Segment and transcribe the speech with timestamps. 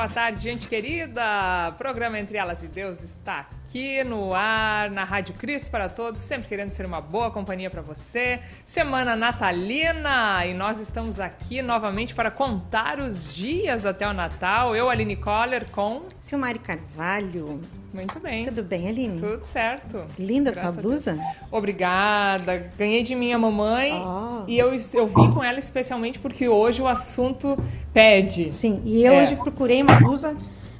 [0.00, 1.74] Boa tarde, gente querida.
[1.76, 6.48] Programa Entre Elas e Deus está aqui no ar, na Rádio Cristo para todos, sempre
[6.48, 8.40] querendo ser uma boa companhia para você.
[8.64, 14.74] Semana natalina e nós estamos aqui novamente para contar os dias até o Natal.
[14.74, 17.60] Eu, Aline Coller, com Silmari Carvalho.
[17.92, 18.44] Muito bem.
[18.44, 19.20] Tudo bem, Aline?
[19.20, 20.04] Tudo certo.
[20.18, 21.18] Linda Graças sua blusa.
[21.50, 22.70] Obrigada.
[22.78, 24.44] Ganhei de minha mamãe oh.
[24.46, 27.58] e eu, eu vim com ela especialmente porque hoje o assunto
[27.92, 28.54] pede.
[28.54, 29.22] Sim, e eu é.
[29.22, 30.36] hoje procurei uma blusa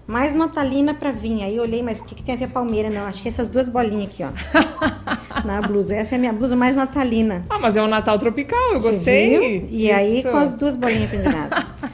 [0.07, 1.43] mais natalina para vir.
[1.43, 2.91] Aí eu olhei, mas o que, que tem a ver palmeira?
[2.91, 4.31] Não, acho que essas duas bolinhas aqui, ó.
[5.45, 5.95] na blusa.
[5.95, 7.45] Essa é a minha blusa mais natalina.
[7.49, 9.31] Ah, mas é um Natal tropical, eu Você gostei.
[9.31, 9.69] Viu?
[9.71, 9.99] E Isso.
[9.99, 11.65] aí com as duas bolinhas penduradas.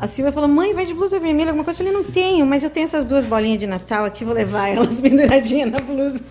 [0.00, 1.82] A Silvia falou, mãe, vai de blusa vermelha, alguma coisa.
[1.82, 4.68] Eu falei, não tenho, mas eu tenho essas duas bolinhas de Natal aqui, vou levar
[4.68, 6.22] elas penduradinhas na blusa.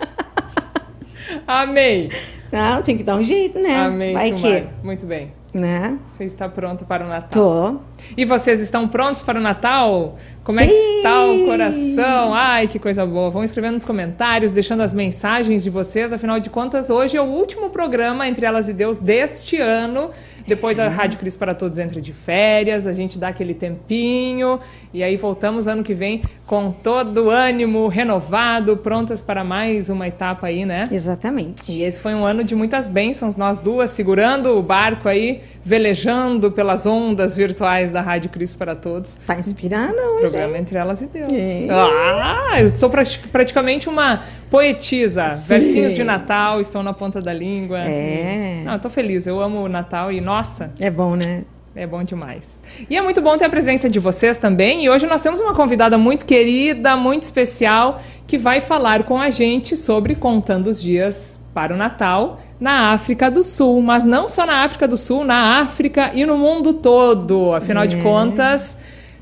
[1.46, 2.10] Amei.
[2.52, 3.76] Não, tem que dar um jeito, né?
[3.76, 4.64] Amei, Vai que.
[4.82, 5.34] Muito bem.
[5.54, 5.98] Né?
[6.06, 7.30] Você está pronta para o Natal?
[7.30, 7.80] Tô.
[8.16, 10.18] E vocês estão prontos para o Natal?
[10.44, 10.66] Como Sim.
[10.66, 12.34] é que está o coração?
[12.34, 13.30] Ai, que coisa boa.
[13.30, 16.14] Vão escrevendo nos comentários, deixando as mensagens de vocês.
[16.14, 20.12] Afinal de contas, hoje é o último programa Entre Elas e Deus deste ano.
[20.48, 24.62] Depois a Rádio Cris para Todos entra de férias, a gente dá aquele tempinho
[24.94, 30.08] e aí voltamos ano que vem com todo o ânimo renovado, prontas para mais uma
[30.08, 30.88] etapa aí, né?
[30.92, 31.72] Exatamente.
[31.72, 36.52] E esse foi um ano de muitas bênçãos, nós duas segurando o barco aí, velejando
[36.52, 39.16] pelas ondas virtuais da Rádio Cristo para Todos.
[39.16, 40.22] Tá inspirando hoje.
[40.22, 41.32] Programa Entre Elas e Deus.
[41.70, 42.90] Ah, eu sou
[43.32, 45.36] praticamente uma poetisa.
[45.36, 45.48] Sim.
[45.48, 47.80] Versinhos de Natal estão na ponta da língua.
[47.80, 48.62] É.
[48.64, 50.72] Não, eu tô feliz, eu amo o Natal e nossa.
[50.80, 51.44] É bom, né?
[51.78, 52.60] É bom demais.
[52.90, 54.84] E é muito bom ter a presença de vocês também.
[54.84, 59.30] E hoje nós temos uma convidada muito querida, muito especial, que vai falar com a
[59.30, 63.80] gente sobre contando os dias para o Natal na África do Sul.
[63.84, 67.54] Mas não só na África do Sul, na África e no mundo todo.
[67.54, 67.88] Afinal é.
[67.88, 68.78] de contas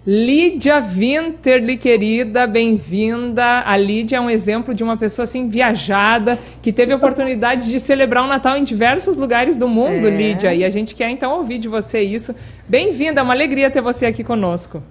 [0.08, 3.64] Lídia Winterly, querida, bem-vinda.
[3.66, 7.80] A Lídia é um exemplo de uma pessoa assim viajada, que teve a oportunidade de
[7.80, 10.12] celebrar o Natal em diversos lugares do mundo, é.
[10.12, 10.54] Lídia.
[10.54, 12.36] E a gente quer então ouvir de você isso.
[12.70, 14.84] Bem-vinda, é uma alegria ter você aqui conosco.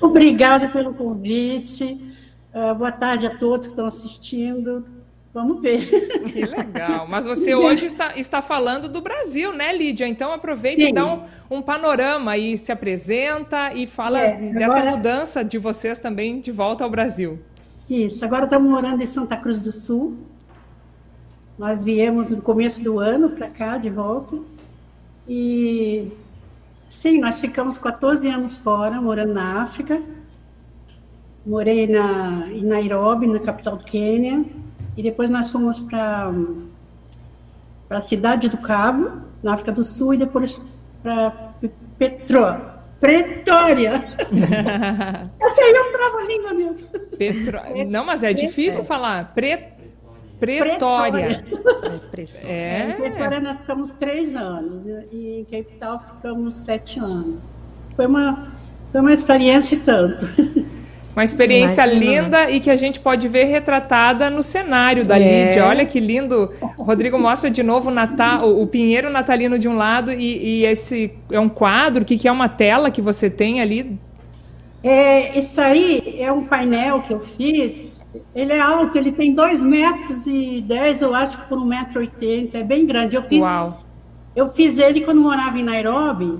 [0.00, 1.84] Obrigada pelo convite.
[2.52, 4.84] Uh, boa tarde a todos que estão assistindo.
[5.34, 5.88] Vamos ver.
[6.30, 7.06] Que legal.
[7.08, 10.06] Mas você hoje está, está falando do Brasil, né, Lídia?
[10.06, 10.88] Então aproveita Sim.
[10.88, 14.52] e dá um, um panorama e se apresenta e fala é, agora...
[14.52, 17.38] dessa mudança de vocês também de volta ao Brasil.
[17.88, 20.18] Isso, agora estamos morando em Santa Cruz do Sul.
[21.58, 24.36] Nós viemos no começo do ano para cá de volta.
[25.26, 26.10] E
[26.88, 30.00] sim, nós ficamos 14 anos fora, morando na África.
[31.44, 34.44] Morei na, em Nairobi, na capital do Quênia
[34.96, 36.32] e depois nós fomos para
[37.90, 39.10] a cidade do Cabo,
[39.42, 40.60] na África do Sul, e depois
[41.02, 41.52] para
[41.98, 43.94] Petro, Pretória.
[45.40, 46.88] Essa aí é um trava-língua mesmo.
[47.18, 47.60] Petro...
[47.88, 48.84] Não, mas é difícil é.
[48.84, 49.34] falar.
[49.34, 49.72] Pre...
[50.38, 51.44] Pretória.
[52.10, 52.48] Pretória.
[52.48, 52.90] É.
[52.90, 57.42] Em Pretória nós ficamos três anos e em Cape Town ficamos sete anos.
[57.96, 58.52] Foi uma,
[58.92, 60.24] foi uma experiência e tanto.
[61.14, 62.22] Uma experiência Imagina.
[62.22, 65.44] linda e que a gente pode ver retratada no cenário da é.
[65.44, 65.66] Lídia.
[65.66, 66.50] Olha que lindo.
[66.78, 70.64] O Rodrigo mostra de novo o, Natal, o pinheiro natalino de um lado e, e
[70.64, 72.02] esse é um quadro.
[72.02, 73.98] O que, que é uma tela que você tem ali?
[74.82, 78.00] É, isso aí é um painel que eu fiz.
[78.34, 82.00] Ele é alto, ele tem 2 metros e 10, eu acho que por 1,80 metro.
[82.00, 83.16] 80, é bem grande.
[83.16, 83.82] Eu fiz, Uau.
[84.34, 86.38] eu fiz ele quando morava em Nairobi,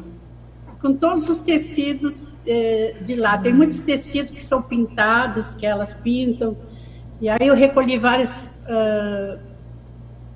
[0.81, 2.32] com todos os tecidos
[3.01, 3.39] de lá.
[3.39, 6.57] Tem muitos tecidos que são pintados, que elas pintam.
[7.21, 9.39] E aí eu recolhi vários uh,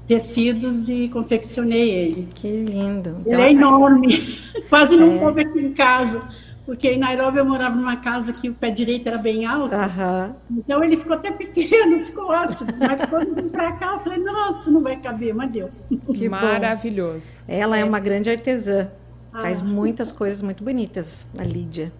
[0.06, 2.28] tecidos e confeccionei ele.
[2.34, 3.10] Que lindo.
[3.26, 4.38] Ele então, é enorme.
[4.70, 5.18] Quase não é.
[5.18, 6.22] coube aqui em casa.
[6.64, 9.74] Porque em Nairobi eu morava numa casa que o pé direito era bem alto.
[9.74, 10.34] Uhum.
[10.58, 12.70] Então ele ficou até pequeno, ficou ótimo.
[12.78, 15.70] Mas quando vim para cá, eu falei, nossa, não vai caber, mas deu.
[16.12, 17.40] Que maravilhoso.
[17.46, 18.88] Ela é uma grande artesã.
[19.40, 19.64] Faz ah.
[19.64, 21.92] muitas coisas muito bonitas, a Lídia.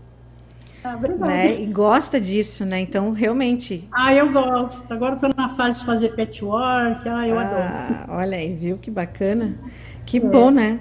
[0.83, 1.61] Ah, né?
[1.61, 2.81] E gosta disso, né?
[2.81, 3.89] Então, realmente.
[3.93, 4.93] Ah, eu gosto.
[4.93, 7.09] Agora estou na fase de fazer patchwork.
[7.09, 8.13] Ah, eu ah, adoro.
[8.19, 9.57] Olha aí, viu que bacana?
[10.05, 10.21] Que é.
[10.21, 10.79] bom, né?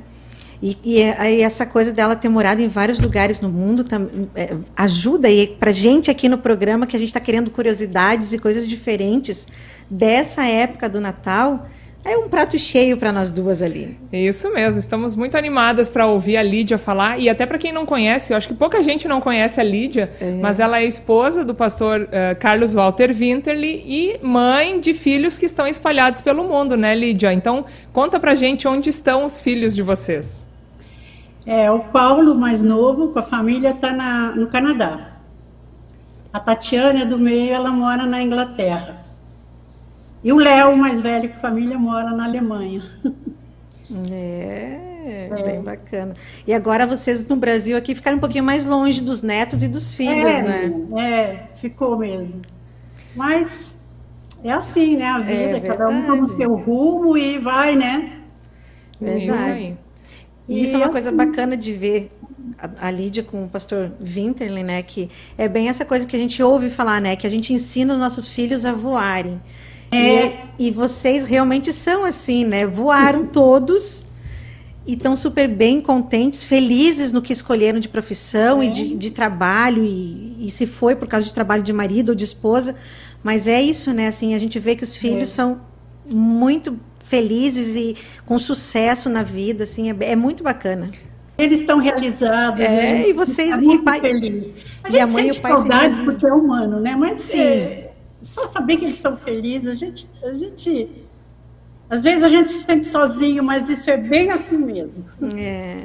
[0.61, 4.55] E, e, aí essa coisa dela ter morado em vários lugares no mundo tam, é,
[4.75, 8.67] ajuda aí para gente aqui no programa que a gente está querendo curiosidades e coisas
[8.67, 9.47] diferentes
[9.89, 11.67] dessa época do Natal
[12.05, 13.97] é um prato cheio para nós duas ali.
[14.13, 17.19] Isso mesmo, estamos muito animadas para ouvir a Lídia falar.
[17.19, 20.13] E até para quem não conhece, eu acho que pouca gente não conhece a Lídia,
[20.21, 20.31] é.
[20.33, 25.47] mas ela é esposa do pastor uh, Carlos Walter Winterly e mãe de filhos que
[25.47, 27.33] estão espalhados pelo mundo, né, Lídia?
[27.33, 30.45] Então, conta para gente onde estão os filhos de vocês.
[31.43, 33.91] É, o Paulo, mais novo, com a família, está
[34.35, 35.13] no Canadá.
[36.31, 39.04] A Tatiana do meio, ela mora na Inglaterra.
[40.25, 42.81] E o Léo, o mais velho que família, mora na Alemanha.
[44.11, 46.15] É, é, bem bacana.
[46.47, 49.93] E agora vocês no Brasil aqui ficaram um pouquinho mais longe dos netos e dos
[49.93, 50.73] filhos, é, né?
[50.97, 52.41] É, ficou mesmo.
[53.15, 53.77] Mas
[54.43, 55.05] é assim, né?
[55.05, 58.13] A vida, é cada um toma o seu rumo e vai, né?
[58.99, 59.29] Verdade.
[59.29, 59.77] Isso aí.
[60.49, 62.09] E isso é uma coisa bacana de ver
[62.57, 64.81] a, a Lídia com o pastor Winterley, né?
[64.81, 65.07] Que
[65.37, 67.15] é bem essa coisa que a gente ouve falar, né?
[67.15, 69.39] Que a gente ensina os nossos filhos a voarem.
[69.95, 70.37] É.
[70.57, 72.65] E, e vocês realmente são assim, né?
[72.65, 74.05] Voaram todos
[74.87, 78.65] e estão super bem contentes, felizes no que escolheram de profissão é.
[78.65, 82.15] e de, de trabalho, e, e, se foi por causa de trabalho de marido ou
[82.15, 82.75] de esposa.
[83.23, 84.07] Mas é isso, né?
[84.07, 85.33] Assim, a gente vê que os filhos é.
[85.33, 85.59] são
[86.13, 90.91] muito felizes e com sucesso na vida, assim, é, é muito bacana.
[91.37, 92.61] Eles estão realizados.
[92.61, 93.09] É, né?
[93.09, 94.45] e vocês é e, pai, feliz.
[94.83, 96.95] A gente e a mãe sente e o pai saudade porque é humano, né?
[96.95, 97.84] Mas Sim.
[98.25, 100.89] É, só saber que eles estão felizes, a gente, a gente.
[101.87, 105.05] Às vezes a gente se sente sozinho, mas isso é bem assim mesmo.
[105.37, 105.77] É,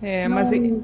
[0.00, 0.50] é mas.
[0.50, 0.82] Não...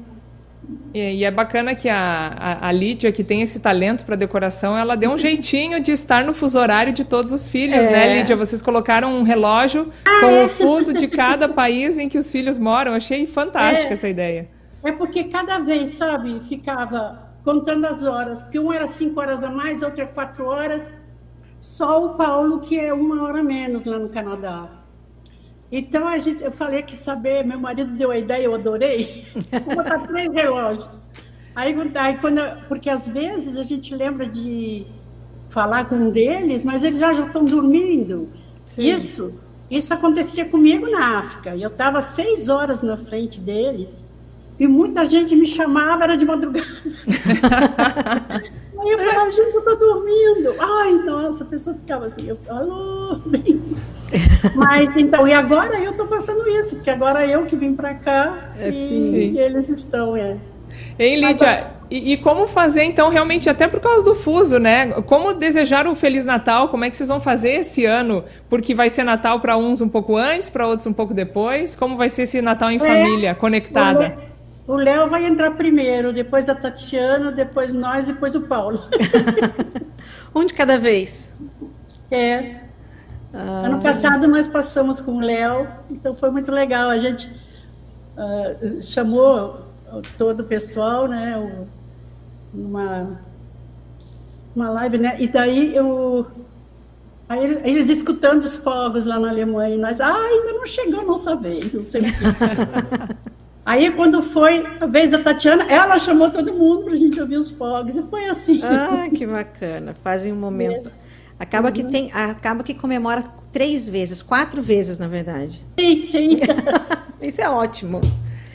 [0.93, 4.77] E, e, é bacana que a, a, a, Lídia, que tem esse talento para decoração,
[4.77, 7.91] ela deu um jeitinho de estar no fuso horário de todos os filhos, né, é.
[7.91, 8.35] né, Lídia?
[8.35, 10.45] Vocês colocaram um relógio ah, com é.
[10.45, 12.93] o fuso de cada país em que os filhos moram.
[12.93, 13.93] Achei fantástica é.
[13.93, 14.47] essa ideia.
[14.83, 19.49] É porque cada vez, sabe, ficava contando as horas, porque um era cinco horas a
[19.49, 20.83] mais, outro é quatro horas.
[21.61, 24.69] Só o Paulo, que é uma hora menos lá no Canadá.
[25.71, 29.25] Então a gente, eu falei que saber, meu marido deu a ideia, eu adorei.
[29.65, 31.01] Vou botar três relógios.
[31.55, 34.85] Aí, aí quando, porque às vezes a gente lembra de
[35.49, 38.29] falar com um deles, mas eles já estão dormindo.
[38.65, 38.83] Sim.
[38.83, 39.39] Isso,
[39.69, 41.55] isso acontecia comigo na África.
[41.55, 44.05] Eu estava seis horas na frente deles
[44.59, 46.65] e muita gente me chamava, era de madrugada.
[48.79, 50.55] Aí eu falava, gente, eu tô dormindo.
[50.59, 53.61] Ai, nossa, a pessoa ficava assim, eu, alô, bem.
[54.55, 58.51] Mas então, e agora eu tô passando isso, porque agora eu que vim para cá
[58.57, 60.37] é, e, eles estão, é.
[60.97, 61.79] Hein, Lídia?
[61.91, 64.91] E, e, como fazer, então, realmente, até por causa do fuso, né?
[65.07, 66.69] Como desejar um Feliz Natal?
[66.69, 68.23] Como é que vocês vão fazer esse ano?
[68.47, 71.75] Porque vai ser Natal para uns um pouco antes, para outros um pouco depois.
[71.75, 74.28] Como vai ser esse Natal em é, família, conectada?
[74.69, 78.83] O Léo vai entrar primeiro, depois a Tatiana, depois nós, depois o Paulo.
[80.35, 81.31] um de cada vez.
[82.11, 82.57] É.
[83.33, 83.63] Ah.
[83.65, 86.87] Ano passado nós passamos com o Léo, então foi muito legal.
[86.91, 87.31] A gente
[88.15, 89.59] uh, chamou
[90.19, 91.35] todo o pessoal, né?
[91.35, 91.67] O,
[92.53, 93.19] uma,
[94.55, 95.15] uma live, né?
[95.19, 96.27] E daí eu.
[97.27, 101.05] Aí eles escutando os fogos lá na Alemanha, e nós, ah, ainda não chegou a
[101.05, 103.29] nossa vez, não sei o que.
[103.69, 107.37] Aí, quando foi a vez da Tatiana, ela chamou todo mundo para a gente ouvir
[107.37, 107.95] os fogos.
[107.95, 108.59] E foi assim.
[108.63, 109.95] Ah, que bacana.
[110.03, 110.91] Fazem um momento.
[111.39, 111.73] Acaba uhum.
[111.75, 113.23] que tem, acaba que comemora
[113.53, 115.63] três vezes, quatro vezes, na verdade.
[115.79, 116.37] Sim, sim.
[117.21, 118.01] Isso é ótimo.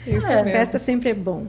[0.05, 0.43] Isso é.
[0.43, 1.47] Festa sempre é bom.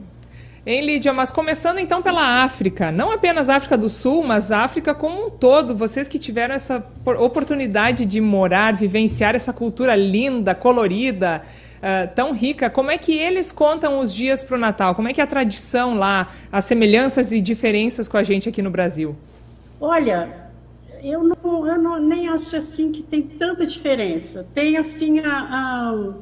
[0.65, 1.13] Hein, Lídia?
[1.13, 5.75] Mas começando então pela África, não apenas África do Sul, mas África como um todo.
[5.75, 6.87] Vocês que tiveram essa
[7.19, 11.43] oportunidade de morar, vivenciar essa cultura linda, colorida,
[11.87, 14.95] uh, tão rica, como é que eles contam os dias para o Natal?
[14.95, 18.61] Como é que é a tradição lá, as semelhanças e diferenças com a gente aqui
[18.61, 19.15] no Brasil?
[19.81, 20.51] Olha,
[21.03, 24.45] eu não, eu não nem acho assim que tem tanta diferença.
[24.55, 26.15] Tem assim a, a,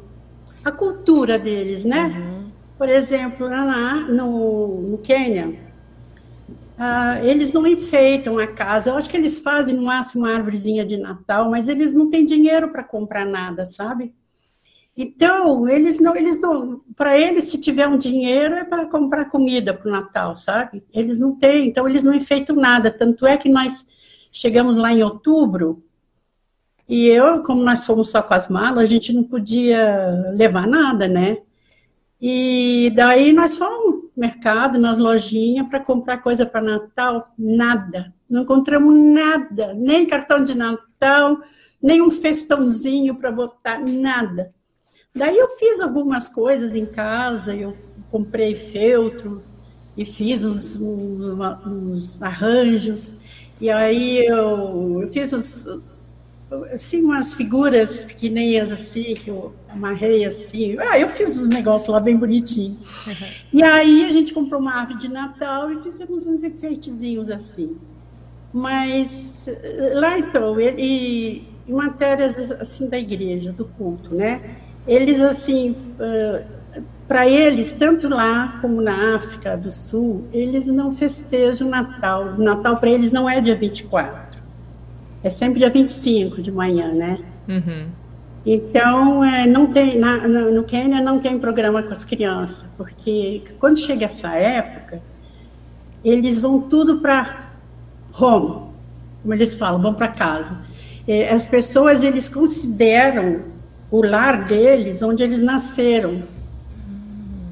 [0.67, 2.05] a cultura deles, né?
[2.05, 2.45] Uhum.
[2.77, 5.55] Por exemplo, lá no, no Quênia,
[6.77, 8.91] ah, eles não enfeitam a casa.
[8.91, 12.27] Eu acho que eles fazem no máximo uma árvorezinha de Natal, mas eles não têm
[12.27, 14.13] dinheiro para comprar nada, sabe?
[14.97, 19.75] Então, eles não, eles não, para eles, se tiver um dinheiro, é para comprar comida
[19.75, 20.85] para o Natal, sabe?
[20.93, 22.91] Eles não têm, então eles não enfeitam nada.
[22.91, 23.85] Tanto é que nós
[24.31, 25.83] chegamos lá em outubro,
[26.89, 31.09] e eu, como nós fomos só com as malas, a gente não podia levar nada,
[31.09, 31.39] né?
[32.21, 38.15] E daí nós fomos no mercado, nas lojinhas, para comprar coisa para Natal, nada.
[38.29, 41.39] Não encontramos nada, nem cartão de Natal,
[41.83, 44.53] nem um festãozinho para botar, nada.
[45.17, 47.77] Daí eu fiz algumas coisas em casa, eu
[48.11, 49.43] comprei feltro
[49.97, 51.29] e fiz uns, uns,
[51.65, 53.15] uns arranjos,
[53.61, 55.67] e aí eu, eu fiz uns,
[56.73, 60.77] assim, umas figuras que nem as assim, que eu amarrei assim.
[60.81, 63.07] Ah, eu fiz uns negócios lá bem bonitinhos.
[63.07, 63.29] Uhum.
[63.53, 67.77] E aí a gente comprou uma árvore de Natal e fizemos uns enfeitezinhos assim.
[68.53, 69.47] Mas
[69.95, 74.64] lá então, ele, em matérias assim da igreja, do culto, né?
[74.87, 75.75] Eles assim
[77.07, 82.35] para eles, tanto lá como na África do Sul, eles não festejam o Natal.
[82.39, 84.39] O Natal para eles não é dia 24.
[85.23, 87.19] É sempre dia 25 de manhã, né?
[87.49, 87.87] Uhum.
[88.47, 93.79] Então, é, não tem, na, no Quênia não tem programa com as crianças, porque quando
[93.79, 95.01] chega essa época,
[96.05, 97.49] eles vão tudo para
[98.19, 98.71] home,
[99.23, 100.59] como eles falam, vão para casa.
[101.35, 103.54] As pessoas, eles consideram
[103.95, 106.21] o lar deles onde eles nasceram.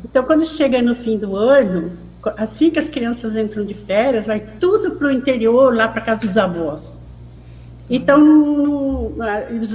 [0.04, 1.92] Então, quando chega no fim do ano,
[2.36, 6.26] assim que as crianças entram de férias, vai tudo para o interior, lá para casa
[6.26, 6.98] dos avós.
[7.88, 9.12] Então, não,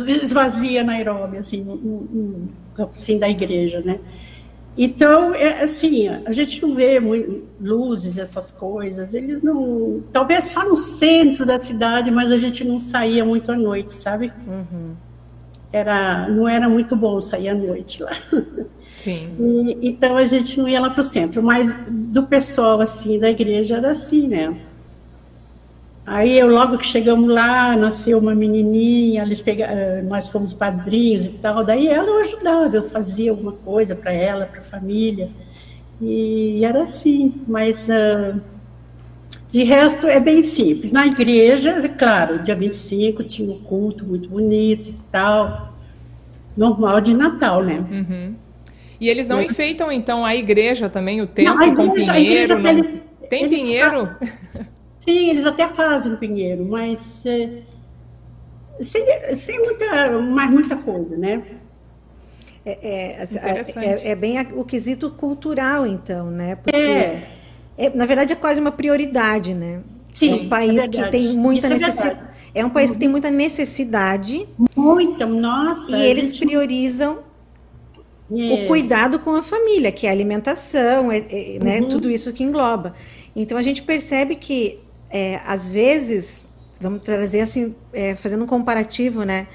[0.05, 1.65] esvazia Nairobi, assim,
[2.93, 4.00] assim, da igreja, né?
[4.77, 10.03] Então, é, assim, a gente não vê muito, luzes, essas coisas, eles não...
[10.12, 14.33] Talvez só no centro da cidade, mas a gente não saía muito à noite, sabe?
[14.45, 15.06] Uhum.
[15.71, 18.15] Era, não era muito bom sair à noite lá.
[18.95, 19.36] Sim.
[19.39, 23.29] E, então, a gente não ia lá para o centro, mas do pessoal, assim, da
[23.29, 24.55] igreja era assim, né?
[26.07, 31.25] Aí eu logo que chegamos lá, nasceu uma menininha, eles pegaram, eh, nós fomos padrinhos
[31.25, 35.29] e tal, daí ela eu ajudava, eu fazia alguma coisa para ela, para a família.
[36.00, 38.39] E era assim, mas uh,
[39.57, 40.91] de resto é bem simples.
[40.91, 45.73] Na igreja, é claro, dia 25 tinha um culto muito bonito e tal,
[46.55, 47.83] normal de Natal, né?
[47.89, 48.35] Uhum.
[49.01, 52.59] E eles não enfeitam então a igreja também, o templo não, com pinheiro?
[52.59, 53.01] Não...
[53.27, 54.15] Tem pinheiro?
[54.99, 57.49] Sim, eles até fazem o pinheiro, mas é,
[58.79, 59.03] sem,
[59.35, 61.41] sem muita, mais muita coisa, né?
[62.63, 66.57] É, é, é, é, bem o quesito cultural, então, né?
[66.57, 67.37] Porque,
[67.77, 67.86] é.
[67.86, 67.89] é.
[67.93, 69.81] na verdade, é quase uma prioridade, né?
[70.13, 72.19] Sim, é um país que tem muita necessidade.
[72.55, 74.48] É um país que tem muita necessidade.
[74.75, 75.96] Muita, nossa.
[75.96, 76.39] E eles gente...
[76.39, 77.19] priorizam
[78.29, 81.79] o cuidado com a família, que é a alimentação, né?
[81.81, 81.88] Uhum.
[81.88, 82.96] Tudo isso que engloba.
[83.36, 84.79] Então a gente percebe que
[85.10, 86.48] é, às vezes,
[86.81, 89.48] vamos trazer assim, é, fazendo um comparativo, né?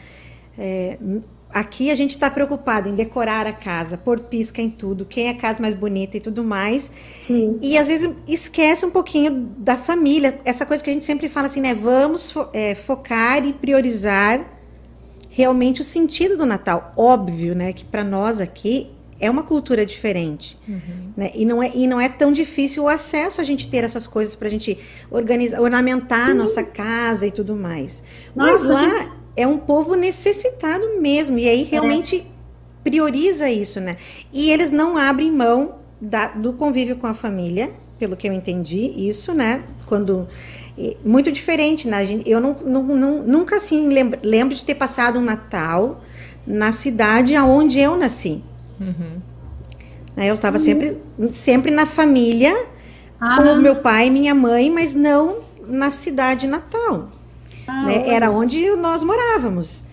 [1.52, 5.30] Aqui a gente está preocupado em decorar a casa, pôr pisca em tudo, quem é
[5.30, 6.90] a casa mais bonita e tudo mais.
[7.26, 7.58] Sim.
[7.60, 10.40] E às vezes esquece um pouquinho da família.
[10.44, 11.74] Essa coisa que a gente sempre fala assim, né?
[11.74, 14.44] Vamos fo é, focar e priorizar
[15.28, 16.92] realmente o sentido do Natal.
[16.96, 17.72] Óbvio, né?
[17.72, 18.90] Que para nós aqui
[19.22, 20.58] é uma cultura diferente.
[20.68, 21.12] Uhum.
[21.16, 21.30] Né?
[21.32, 24.34] E, não é, e não é tão difícil o acesso a gente ter essas coisas
[24.34, 24.76] para a gente
[25.10, 28.02] organizar, ornamentar a nossa casa e tudo mais.
[28.34, 29.21] Mas lá gente...
[29.36, 31.38] é um povo necessitado mesmo.
[31.38, 32.24] E aí realmente é.
[32.82, 33.96] prioriza isso, né?
[34.32, 38.92] E eles não abrem mão da, do convívio com a família, pelo que eu entendi,
[39.08, 39.62] isso, né?
[39.86, 40.28] Quando
[41.04, 42.02] muito diferente, né?
[42.24, 46.00] Eu não, não, não, nunca assim lembro, lembro de ter passado um Natal
[46.46, 48.42] na cidade aonde eu nasci.
[48.80, 49.20] Uhum.
[50.16, 50.62] Né, eu estava uhum.
[50.62, 50.98] sempre,
[51.32, 52.52] sempre na família,
[53.20, 53.36] ah.
[53.36, 57.10] com meu pai e minha mãe, mas não na cidade natal.
[57.66, 58.08] Ah, né?
[58.08, 59.84] Era onde nós morávamos.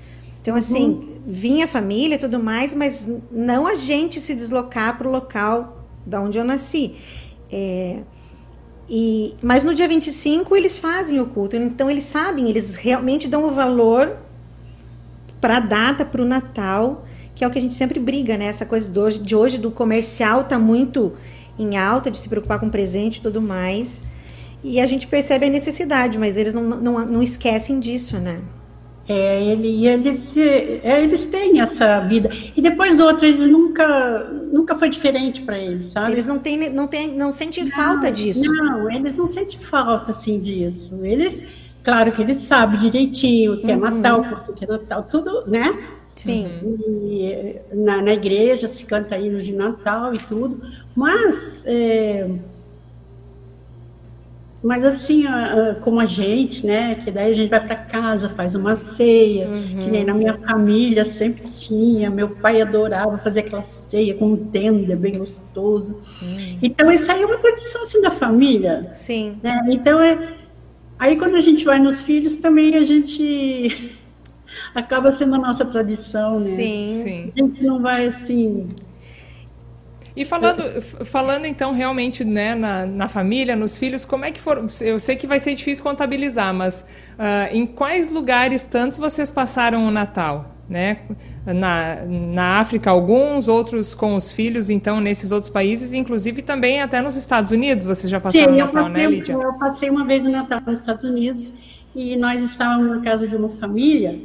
[0.41, 0.59] Então, uhum.
[0.59, 5.11] assim, vinha a família e tudo mais, mas não a gente se deslocar para o
[5.11, 6.95] local da onde eu nasci.
[7.51, 7.99] É,
[8.89, 13.45] e, mas no dia 25 eles fazem o culto, então eles sabem, eles realmente dão
[13.45, 14.17] o valor
[15.39, 18.45] para a data, para o Natal, que é o que a gente sempre briga, né?
[18.45, 21.13] Essa coisa de hoje, de hoje do comercial tá muito
[21.57, 24.03] em alta, de se preocupar com presente e tudo mais.
[24.63, 28.41] E a gente percebe a necessidade, mas eles não, não, não esquecem disso, né?
[29.09, 32.29] É, ele, eles, é, eles têm essa vida.
[32.55, 36.11] E depois outros, eles nunca, nunca foi diferente para eles, sabe?
[36.11, 38.45] Eles não, têm, não, têm, não sentem não, falta disso.
[38.45, 40.99] Não, eles não sentem falta, assim, disso.
[41.03, 41.43] Eles,
[41.83, 43.81] claro que eles sabem direitinho que é uhum.
[43.81, 45.75] Natal, porque é Natal, tudo, né?
[46.13, 46.47] Sim.
[47.09, 50.61] E, na, na igreja se canta hinos de Natal e tudo,
[50.93, 52.29] mas é,
[54.61, 55.23] mas assim,
[55.81, 56.95] como a gente, né?
[56.95, 59.83] Que daí a gente vai para casa, faz uma ceia, uhum.
[59.83, 62.09] que nem na minha família sempre tinha.
[62.09, 65.97] Meu pai adorava fazer aquela ceia com tenda, bem gostoso.
[66.21, 66.59] Uhum.
[66.61, 68.81] Então, isso aí é uma tradição assim da família.
[68.93, 69.37] Sim.
[69.41, 69.57] Né?
[69.69, 70.35] Então, é,
[70.97, 73.97] aí quando a gente vai nos filhos, também a gente
[74.75, 76.55] acaba sendo a nossa tradição, né?
[76.57, 77.01] Sim.
[77.03, 77.33] Sim.
[77.33, 78.67] A gente não vai assim.
[80.19, 84.65] E falando, falando então realmente né, na, na família, nos filhos, como é que foram?
[84.81, 86.85] Eu sei que vai ser difícil contabilizar, mas
[87.17, 90.55] uh, em quais lugares tantos vocês passaram o Natal?
[90.67, 90.97] Né?
[91.45, 97.01] Na, na África, alguns, outros com os filhos, então, nesses outros países, inclusive também até
[97.01, 99.33] nos Estados Unidos, vocês já passaram Sim, o Natal, passei, né, Lídia?
[99.33, 101.53] Eu passei uma vez o Natal nos Estados Unidos
[101.95, 104.19] e nós estávamos na casa de uma família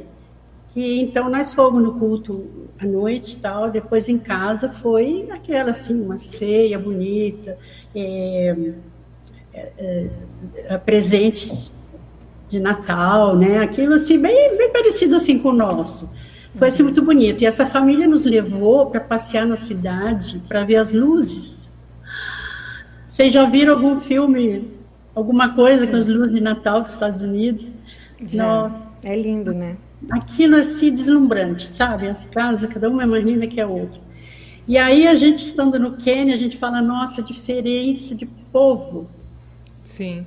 [0.75, 6.01] E então nós fomos no culto à noite tal, depois em casa foi aquela assim,
[6.01, 7.57] uma ceia bonita,
[7.95, 8.55] é,
[9.53, 10.09] é,
[10.67, 11.71] é, presentes
[12.49, 13.59] de Natal, né?
[13.59, 16.09] Aquilo assim, bem, bem parecido assim com o nosso.
[16.55, 17.41] Foi assim, muito bonito.
[17.41, 21.67] E essa família nos levou para passear na cidade, para ver as luzes.
[23.07, 24.69] Vocês já viram algum filme,
[25.13, 27.67] alguma coisa com as luzes de Natal dos Estados Unidos?
[28.27, 28.45] Já.
[28.45, 28.83] Nossa.
[29.03, 29.77] É lindo, né?
[30.09, 32.07] Aquilo assim deslumbrante, sabe?
[32.07, 33.99] As casas, cada uma é mais linda que a outra.
[34.67, 39.09] E aí a gente estando no Quênia, a gente fala, nossa, diferença de povo.
[39.83, 40.25] Sim.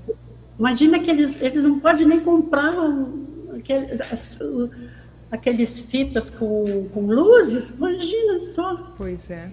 [0.59, 2.75] Imagina que eles, eles não podem nem comprar
[3.57, 4.01] aqueles,
[5.31, 8.93] aqueles fitas com, com luzes, imagina só.
[8.97, 9.51] Pois é.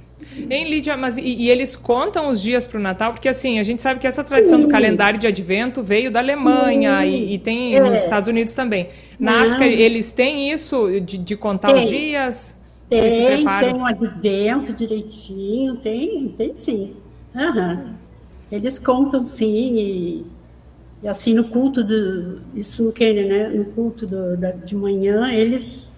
[0.49, 3.13] Em Lídia, mas e, e eles contam os dias para o Natal?
[3.13, 7.05] Porque assim, a gente sabe que essa tradição do calendário de advento veio da Alemanha
[7.05, 7.79] e, e, tem é.
[7.79, 8.87] nos Estados Unidos também.
[9.19, 9.43] Na não.
[9.47, 11.83] África, eles têm isso de, de contar tem.
[11.83, 12.57] os dias?
[12.89, 16.93] Tem, tem um advento direitinho, tem, tem sim.
[17.33, 17.93] Uhum.
[18.51, 20.25] Eles contam sim e
[21.03, 22.41] e assim, no culto do.
[22.53, 23.47] Isso no Quênia, né?
[23.49, 25.93] No culto do, da, de manhã, eles.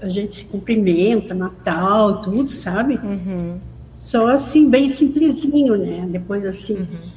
[0.00, 2.94] A gente se cumprimenta, Natal, tudo, sabe?
[3.02, 3.58] Uhum.
[3.94, 6.06] Só assim, bem simplesinho, né?
[6.08, 6.74] Depois assim.
[6.74, 7.14] Uhum.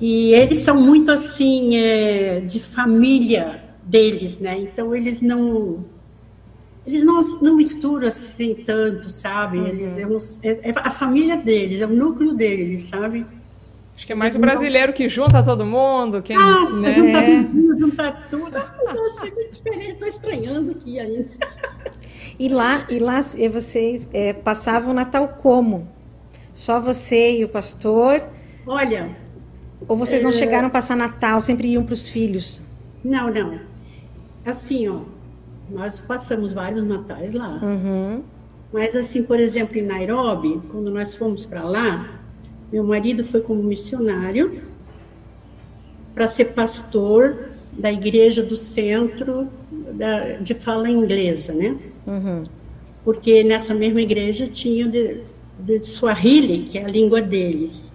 [0.00, 4.58] E eles são muito assim, é, de família deles, né?
[4.58, 5.84] Então eles não.
[6.86, 9.58] Eles não, não misturam assim tanto, sabe?
[9.58, 9.66] Uhum.
[9.66, 9.96] Eles
[10.42, 13.26] é, é, é, a família deles, é o núcleo deles, sabe?
[13.96, 16.20] Acho que é mais o brasileiro que junta todo mundo.
[16.20, 16.92] Quem, ah, né?
[16.92, 17.78] junta, é.
[17.80, 18.50] junta tudo.
[18.52, 19.92] Nossa, é muito diferente.
[19.92, 21.30] Estou estranhando aqui ainda.
[22.38, 25.88] E lá, e lá vocês é, passavam o Natal como?
[26.52, 28.22] Só você e o pastor?
[28.66, 29.16] Olha.
[29.88, 30.32] Ou vocês não é...
[30.32, 32.60] chegaram a passar Natal, sempre iam para os filhos?
[33.02, 33.58] Não, não.
[34.44, 35.00] Assim, ó,
[35.70, 37.58] nós passamos vários natais lá.
[37.62, 38.22] Uhum.
[38.72, 42.15] Mas assim, por exemplo, em Nairobi, quando nós fomos para lá,
[42.72, 44.60] meu marido foi como missionário
[46.14, 49.48] para ser pastor da igreja do centro
[49.92, 51.76] da, de fala inglesa, né?
[52.06, 52.44] Uhum.
[53.04, 55.20] Porque nessa mesma igreja tinha de,
[55.60, 57.92] de Swahili, que é a língua deles.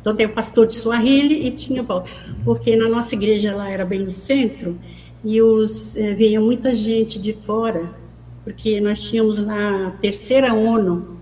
[0.00, 2.10] Então tem o pastor de Swahili e tinha volta.
[2.44, 4.78] Porque na nossa igreja lá era bem no centro
[5.24, 7.90] e os eh, vinha muita gente de fora,
[8.44, 11.18] porque nós tínhamos lá a terceira ONU,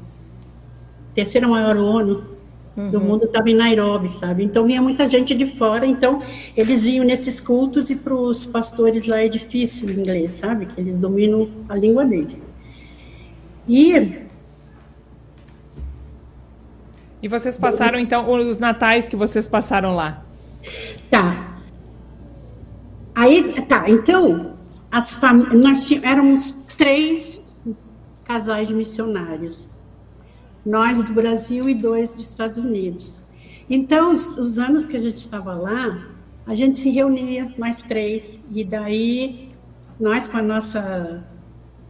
[1.15, 2.36] terceira maior ONU
[2.77, 2.91] uhum.
[2.91, 4.45] do mundo estava em Nairobi, sabe?
[4.45, 6.23] Então vinha muita gente de fora, então
[6.57, 10.67] eles vinham nesses cultos e para os pastores lá é difícil o inglês, sabe?
[10.67, 12.45] Que eles dominam a língua deles.
[13.69, 14.25] E
[17.23, 20.23] e vocês passaram então os natais que vocês passaram lá?
[21.11, 21.59] Tá.
[23.15, 24.53] Aí tá, então
[24.91, 25.35] as fam...
[25.55, 27.41] nós éramos três
[28.25, 29.76] casais de missionários
[30.67, 33.23] nós do Brasil e dois dos Estados Unidos.
[33.71, 36.09] Então, os, os anos que a gente estava lá,
[36.45, 39.51] a gente se reunia, nós três, e daí
[39.99, 41.25] nós com a nossa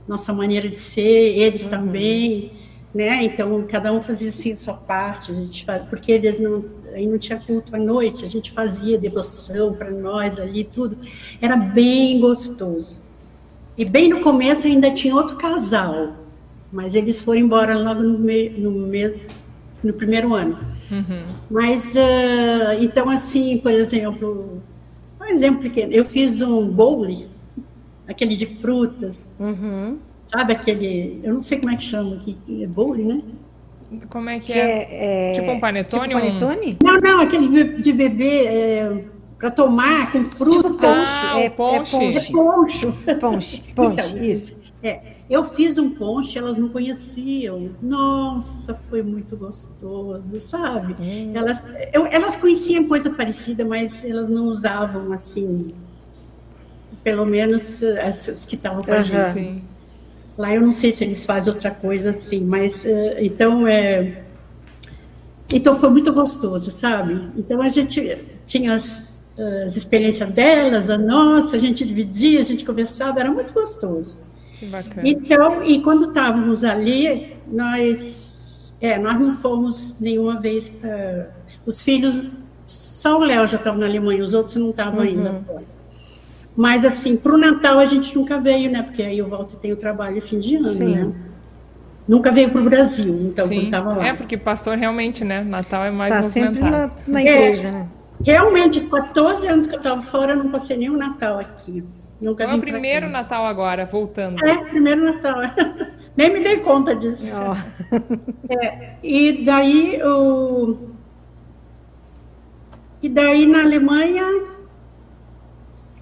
[0.07, 1.71] nossa maneira de ser, eles uhum.
[1.71, 2.53] também,
[2.95, 3.25] né?
[3.25, 7.39] Então cada um fazia assim sua parte, a gente porque eles não aí não tinha
[7.39, 10.97] culto à noite, a gente fazia devoção para nós ali tudo,
[11.41, 12.97] era bem gostoso.
[13.77, 16.15] E bem no começo ainda tinha outro casal
[16.77, 19.15] mas eles foram embora logo no, meio, no, meio,
[19.83, 20.59] no primeiro ano.
[20.91, 21.25] Uhum.
[21.51, 24.61] Mas, uh, então, assim, por exemplo,
[25.19, 27.29] um exemplo pequeno, eu fiz um bowling,
[28.07, 29.97] aquele de frutas, uhum.
[30.29, 33.23] sabe aquele, eu não sei como é que chama aqui, é bowling, né?
[34.11, 35.31] Como é que, que é?
[35.31, 35.33] é?
[35.33, 36.09] Tipo um panetone?
[36.09, 36.79] Tipo panetone?
[36.83, 36.87] Um...
[36.87, 39.05] Não, não, aquele de bebê é,
[39.39, 40.57] para tomar com fruta.
[40.57, 41.25] Tipo ponche.
[41.25, 41.97] Ah, é, é ponche.
[41.97, 42.33] É ponche.
[42.33, 42.87] Ponche,
[43.17, 44.55] ponche, então, isso.
[44.83, 45.16] É.
[45.29, 47.71] Eu fiz um ponche, elas não conheciam.
[47.83, 50.95] Nossa, foi muito gostoso, sabe?
[51.01, 51.33] Hum.
[51.35, 55.59] Elas, eu, elas conheciam coisa parecida, mas elas não usavam assim.
[57.03, 59.63] Pelo menos essas que estavam com a gente.
[60.39, 64.23] Lá eu não sei se eles fazem outra coisa assim, mas uh, então é.
[65.53, 67.31] Então foi muito gostoso, sabe?
[67.37, 69.13] Então a gente tinha as,
[69.65, 74.19] as experiências delas, a nossa, a gente dividia, a gente conversava, era muito gostoso.
[74.59, 75.03] Que bacana.
[75.09, 81.31] Então, e quando estávamos ali, nós, é, nós não fomos nenhuma vez para.
[81.67, 82.23] Os filhos,
[82.67, 85.07] só o Léo já estava na Alemanha, os outros não estavam uhum.
[85.07, 85.65] ainda fora.
[86.57, 88.83] Mas, assim, para o Natal a gente nunca veio, né?
[88.83, 90.95] Porque aí o Walter tem o trabalho fim de ano, Sim.
[90.95, 91.13] né?
[92.09, 93.57] Nunca veio para o Brasil, então, Sim.
[93.57, 94.07] quando estava lá.
[94.07, 95.43] É, porque pastor realmente, né?
[95.43, 97.89] Natal é mais tá sempre na, na igreja, é, né?
[98.25, 101.85] Realmente, 14 anos que eu estava fora, eu não passei nenhum Natal aqui.
[102.21, 104.43] Nunca então é o primeiro Natal agora, voltando.
[104.45, 105.41] É, primeiro Natal.
[106.17, 107.35] Nem me dei conta disso.
[107.37, 107.87] Oh.
[108.49, 110.79] É, e daí o
[113.03, 114.25] e daí na Alemanha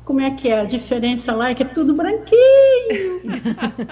[0.05, 3.23] como é que é a diferença lá é que é tudo branquinho.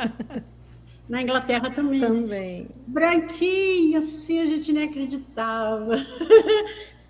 [1.08, 2.00] na Inglaterra também.
[2.00, 2.68] Também.
[2.86, 5.96] Branquinho, assim a gente nem acreditava.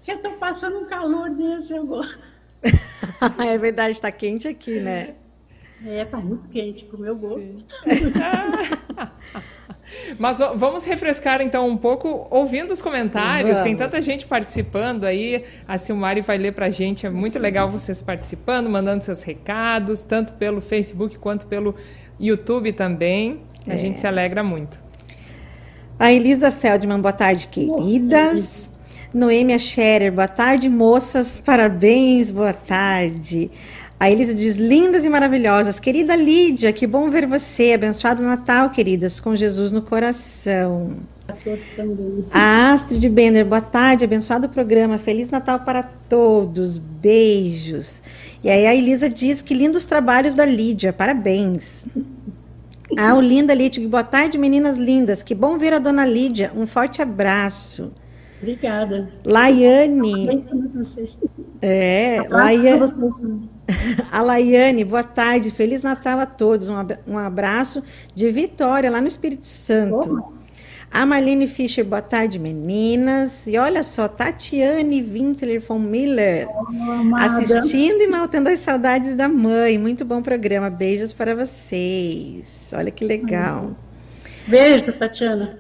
[0.02, 2.31] que eu tô passando um calor desse agora.
[3.46, 5.14] é verdade, está quente aqui, né?
[5.86, 7.66] É, tá muito quente pro meu gosto.
[10.18, 13.52] Mas vamos refrescar então um pouco ouvindo os comentários.
[13.58, 13.64] Vamos.
[13.64, 15.44] Tem tanta gente participando aí.
[15.66, 17.04] A Silmari vai ler para a gente.
[17.06, 17.38] É muito Sim.
[17.40, 21.74] legal vocês participando, mandando seus recados, tanto pelo Facebook quanto pelo
[22.18, 23.40] YouTube também.
[23.66, 23.76] A é.
[23.76, 24.80] gente se alegra muito.
[25.98, 28.71] A Elisa Feldman, boa tarde, queridas.
[29.14, 33.50] Noêmia Scherer, boa tarde, moças, parabéns, boa tarde.
[34.00, 35.78] A Elisa diz: lindas e maravilhosas.
[35.78, 37.74] Querida Lídia, que bom ver você.
[37.74, 40.96] Abençoado Natal, queridas, com Jesus no coração.
[41.28, 42.24] A todos também.
[42.32, 44.96] A Astrid Bender, boa tarde, abençoado programa.
[44.96, 46.78] Feliz Natal para todos.
[46.78, 48.02] Beijos.
[48.42, 51.84] E aí a Elisa diz que lindos trabalhos da Lídia, parabéns.
[52.94, 55.22] A Olinda Lídia, boa tarde, meninas lindas.
[55.22, 56.52] Que bom ver a dona Lídia.
[56.54, 57.90] Um forte abraço.
[58.42, 59.08] Obrigada.
[59.24, 60.44] Laiane.
[61.62, 63.50] É, Laiane.
[64.10, 66.68] A Laiane, boa tarde, Feliz Natal a todos.
[67.06, 67.82] Um abraço
[68.14, 70.34] de Vitória, lá no Espírito Santo.
[70.90, 73.46] A Marlene Fischer, boa tarde, meninas.
[73.46, 79.78] E olha só, Tatiane Winkler von Miller, oh, assistindo e matando as saudades da mãe.
[79.78, 80.68] Muito bom programa.
[80.68, 82.72] Beijos para vocês.
[82.76, 83.70] Olha que legal.
[84.46, 85.56] Beijo, Tatiana.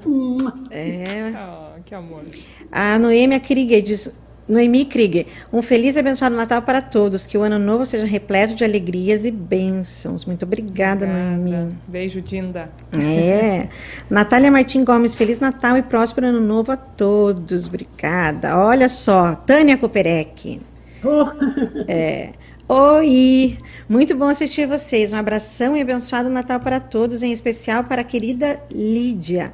[0.70, 1.32] É.
[1.34, 2.24] Oh, que amor.
[2.72, 4.12] A Noêmia Krieger diz:
[4.48, 7.24] Noemi Krieger, um feliz e abençoado Natal para todos.
[7.24, 10.24] Que o ano novo seja repleto de alegrias e bênçãos.
[10.24, 11.36] Muito obrigada, obrigada.
[11.36, 11.74] Noemi.
[11.86, 12.68] Beijo, Dinda.
[12.92, 13.68] É.
[14.10, 17.66] Natália Martim Gomes, Feliz Natal e próspero ano novo a todos.
[17.68, 18.58] Obrigada.
[18.58, 20.60] Olha só, Tânia Koperek.
[21.04, 21.26] Oh.
[21.86, 22.30] É.
[22.68, 23.58] Oi!
[23.86, 25.12] Muito bom assistir vocês.
[25.12, 29.52] Um abração e abençoado Natal para todos, em especial para a querida Lídia.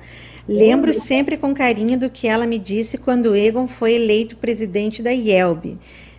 [0.48, 5.10] Lembro sempre com carinho do que ela me disse quando Egon foi eleito presidente da
[5.10, 5.76] IELB.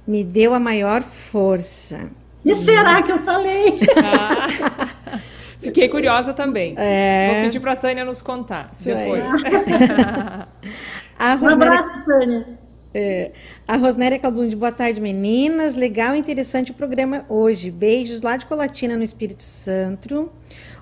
[0.07, 2.11] Me deu a maior força.
[2.45, 3.79] E será que eu falei?
[4.03, 5.19] Ah,
[5.59, 6.75] fiquei curiosa também.
[6.77, 7.31] É...
[7.31, 9.23] Vou pedir para a Tânia nos contar depois.
[11.17, 12.59] a Um abraço, Tânia.
[12.93, 13.31] É,
[13.67, 15.75] a Rosnéria Calbundi, boa tarde, meninas.
[15.75, 17.69] Legal e interessante o programa hoje.
[17.69, 20.31] Beijos lá de Colatina, no Espírito Santo.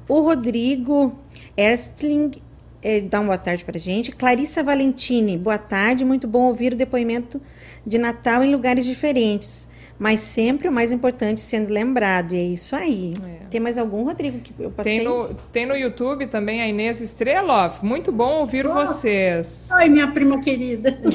[0.08, 1.18] O Rodrigo
[1.58, 2.42] Erstling
[2.88, 4.13] é, dá uma boa tarde para a gente.
[4.13, 6.06] Clarissa Valentini, boa tarde.
[6.06, 7.41] Muito bom ouvir o depoimento
[7.86, 9.67] de Natal em lugares diferentes.
[10.00, 12.34] Mas sempre o mais importante sendo lembrado.
[12.34, 13.13] E é isso aí.
[13.41, 13.45] É.
[13.50, 15.00] Tem mais algum, Rodrigo, que eu passei?
[15.00, 17.84] Tem no, tem no YouTube também a Inês Strelov.
[17.84, 18.73] Muito bom ouvir oh.
[18.73, 19.67] vocês.
[19.69, 20.97] Oi, minha prima querida.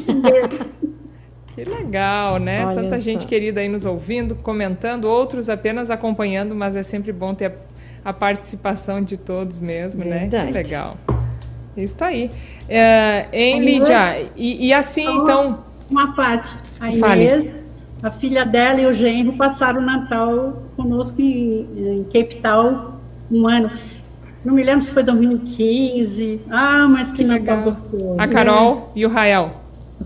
[1.54, 2.64] Que legal, né?
[2.64, 3.02] Olha Tanta só.
[3.02, 7.52] gente querida aí nos ouvindo, comentando, outros apenas acompanhando, mas é sempre bom ter
[8.04, 10.34] a, a participação de todos mesmo, Verdade.
[10.34, 10.46] né?
[10.46, 10.96] Que legal.
[11.76, 12.30] Isso aí.
[12.68, 15.60] É, em Lídia, e, e, assim, então...
[15.90, 16.56] Uma parte.
[16.80, 17.46] A Inês,
[18.02, 22.92] a filha dela e o genro passaram o Natal conosco em, em Cape Town
[23.30, 23.70] um ano.
[24.44, 26.40] Não me lembro se foi 2015.
[26.50, 28.16] Ah, mas que, que Natal gostoso.
[28.18, 29.52] A Carol e o Rael.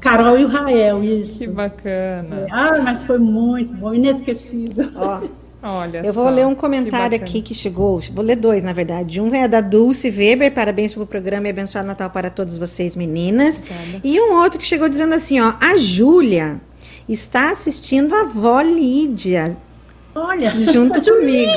[0.01, 1.41] Carol e o Rael, isso.
[1.41, 2.47] Que bacana.
[2.51, 4.91] Ah, mas foi muito bom, inesquecível.
[4.95, 5.21] Ó,
[5.69, 8.01] Olha Eu vou ler um comentário que aqui que chegou.
[8.13, 9.21] Vou ler dois, na verdade.
[9.21, 10.53] Um é da Dulce Weber.
[10.53, 13.59] Parabéns pelo programa e abençoado Natal para todos vocês, meninas.
[13.59, 14.01] Obrigada.
[14.05, 16.61] E um outro que chegou dizendo assim: ó, a Júlia
[17.09, 19.57] está assistindo a avó Lídia.
[20.15, 21.51] Olha, junto comigo.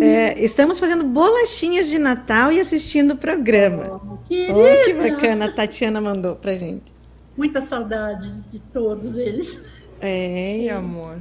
[0.00, 4.00] É, estamos fazendo bolachinhas de Natal e assistindo o programa.
[4.02, 6.94] Oh, oh, que bacana, a Tatiana mandou pra gente.
[7.36, 9.58] Muita saudade de todos eles.
[10.00, 11.16] É, que amor.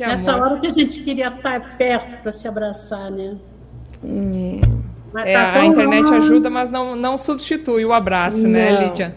[0.00, 0.52] Que Nessa amor.
[0.52, 3.36] hora que a gente queria estar perto para se abraçar, né?
[4.02, 5.34] É.
[5.34, 6.16] Tá a internet longe.
[6.16, 8.80] ajuda, mas não, não substitui o abraço, né, não.
[8.80, 9.14] né, Lídia?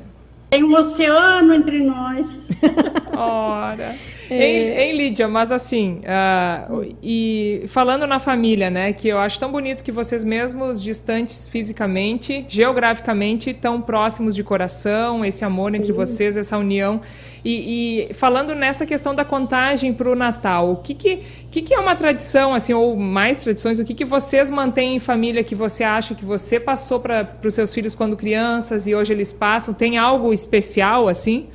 [0.50, 2.42] Tem um oceano entre nós.
[3.16, 3.96] Ora.
[4.30, 4.36] É.
[4.36, 9.52] Em, em, Lídia, mas assim, uh, e falando na família, né, que eu acho tão
[9.52, 16.38] bonito que vocês mesmos distantes fisicamente, geograficamente, tão próximos de coração, esse amor entre vocês,
[16.38, 17.02] essa união.
[17.46, 21.20] E, e, falando nessa questão da contagem para o Natal, o que, que,
[21.52, 25.00] que, que, é uma tradição, assim, ou mais tradições, o que, que vocês mantêm em
[25.00, 29.12] família que você acha que você passou para os seus filhos quando crianças e hoje
[29.12, 29.74] eles passam?
[29.74, 31.48] Tem algo especial, assim,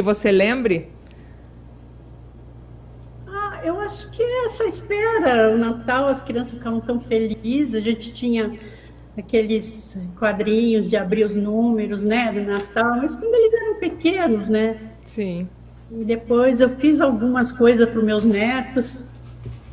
[0.00, 0.88] que você lembre?
[3.90, 8.52] acho que é essa espera, o Natal, as crianças ficavam tão felizes, a gente tinha
[9.18, 14.76] aqueles quadrinhos de abrir os números, né, do Natal, mas quando eles eram pequenos, né?
[15.04, 15.48] Sim.
[15.90, 19.06] E depois eu fiz algumas coisas para os meus netos,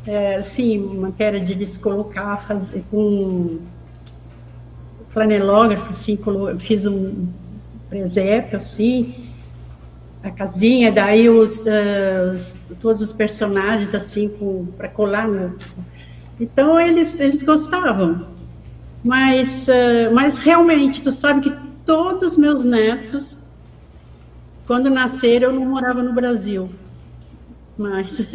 [0.05, 3.59] é, assim, matéria de eles colocar, fazer com
[5.09, 6.17] flanelógrafo, assim,
[6.59, 7.27] fiz um
[7.87, 9.26] presépio, assim,
[10.29, 14.29] a casinha, daí os, uh, os todos os personagens, assim,
[14.77, 15.55] para colar no...
[16.39, 18.27] Então, eles, eles gostavam.
[19.03, 23.37] Mas, uh, mas realmente, tu sabe que todos os meus netos,
[24.65, 26.69] quando nasceram, eu não morava no Brasil.
[27.77, 28.21] Mas.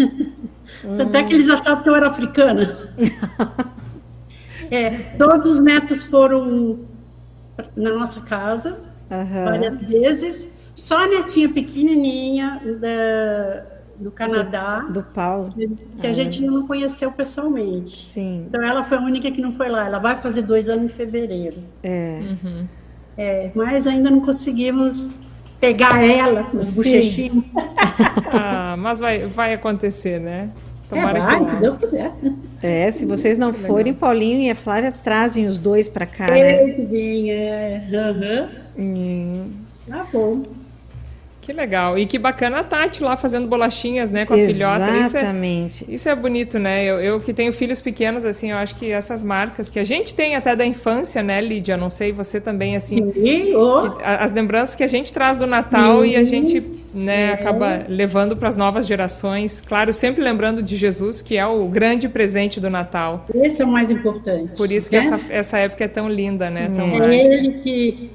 [0.85, 1.00] Hum.
[1.00, 2.94] Até que eles achavam que eu era africana.
[4.70, 6.81] é, todos os netos foram
[7.76, 8.78] na nossa casa,
[9.11, 9.44] uhum.
[9.44, 10.48] várias vezes.
[10.74, 13.64] Só a netinha pequenininha da,
[13.98, 14.80] do Canadá.
[14.80, 15.50] Do, do Paulo.
[15.52, 18.11] Que, ah, a gente não conheceu pessoalmente.
[18.12, 18.46] Sim.
[18.48, 19.87] Então ela foi a única que não foi lá.
[19.87, 21.58] Ela vai fazer dois anos em fevereiro.
[21.82, 22.20] É.
[22.22, 22.66] Uhum.
[23.16, 25.16] é mas ainda não conseguimos
[25.61, 27.44] pegar ela nos bochechinhos.
[28.32, 30.50] ah, mas vai, vai acontecer, né?
[30.88, 32.12] Tomara é, vai, que Deus quiser.
[32.62, 36.38] É, se vocês não forem, Paulinho e a Flávia trazem os dois para cá, né?
[36.38, 38.48] É, bem, é.
[38.76, 38.85] Uhum.
[38.85, 39.50] Hum.
[39.88, 40.42] Tá bom.
[41.52, 41.98] Que legal.
[41.98, 44.54] E que bacana a Tati lá fazendo bolachinhas, né, com a Exatamente.
[44.54, 44.96] filhota.
[45.04, 45.74] Exatamente.
[45.82, 46.82] Isso, é, isso é bonito, né?
[46.82, 50.14] Eu, eu, que tenho filhos pequenos, assim, eu acho que essas marcas que a gente
[50.14, 51.76] tem até da infância, né, Lídia?
[51.76, 53.12] Não sei, você também, assim.
[53.12, 53.90] Sim, oh.
[53.90, 56.08] que, as lembranças que a gente traz do Natal Sim.
[56.08, 56.62] e a gente,
[56.94, 57.32] né, é.
[57.34, 59.60] acaba levando para as novas gerações.
[59.60, 63.26] Claro, sempre lembrando de Jesus, que é o grande presente do Natal.
[63.34, 64.56] Esse é o mais importante.
[64.56, 65.04] Por isso que né?
[65.04, 66.72] essa, essa época é tão linda, né?
[66.74, 67.14] Tão é mágica.
[67.14, 68.10] ele que,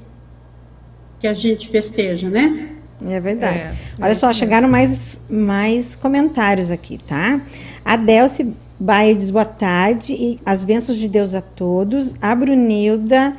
[1.20, 2.74] que a gente festeja, né?
[3.06, 3.58] É verdade.
[3.58, 7.40] É, Olha é só, chegaram mais, mais comentários aqui, tá?
[7.84, 12.14] A Delce Baia diz boa tarde e as bênçãos de Deus a todos.
[12.20, 13.36] A Brunilda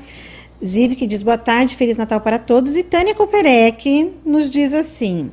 [0.63, 2.75] Zivic diz boa tarde, Feliz Natal para todos.
[2.75, 5.31] E Tânia Koperek nos diz assim: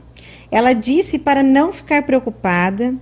[0.51, 2.95] ela disse para não ficar preocupada,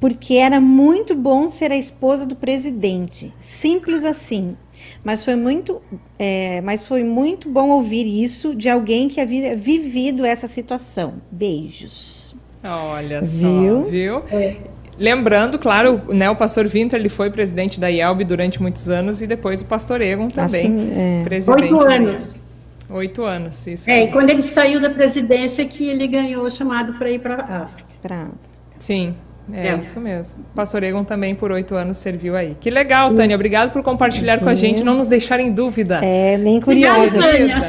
[0.00, 3.32] porque era muito bom ser a esposa do presidente.
[3.38, 4.56] Simples assim.
[5.02, 5.82] Mas foi muito,
[6.18, 11.14] é, mas foi muito bom ouvir isso de alguém que havia vivido essa situação.
[11.30, 12.34] Beijos.
[12.62, 13.82] Olha viu?
[13.82, 14.22] só, viu?
[14.30, 14.56] É.
[14.98, 19.28] Lembrando, claro, né, o pastor Winter ele foi presidente da IELB durante muitos anos e
[19.28, 21.22] depois o pastor Egon também, Assim, é.
[21.22, 21.72] presidente.
[21.72, 22.34] Oito anos.
[22.90, 23.88] Oito anos, isso.
[23.88, 27.36] É, e quando ele saiu da presidência que ele ganhou o chamado para ir para
[27.36, 27.88] a África.
[28.02, 28.28] Pra...
[28.80, 29.14] Sim,
[29.52, 30.44] é, é, isso mesmo.
[30.54, 32.56] Pastor Egon também por oito anos serviu aí.
[32.60, 33.34] Que legal, Tânia.
[33.34, 36.00] Obrigado por compartilhar com a gente, não nos deixar em dúvida.
[36.02, 37.20] É, nem curiosa.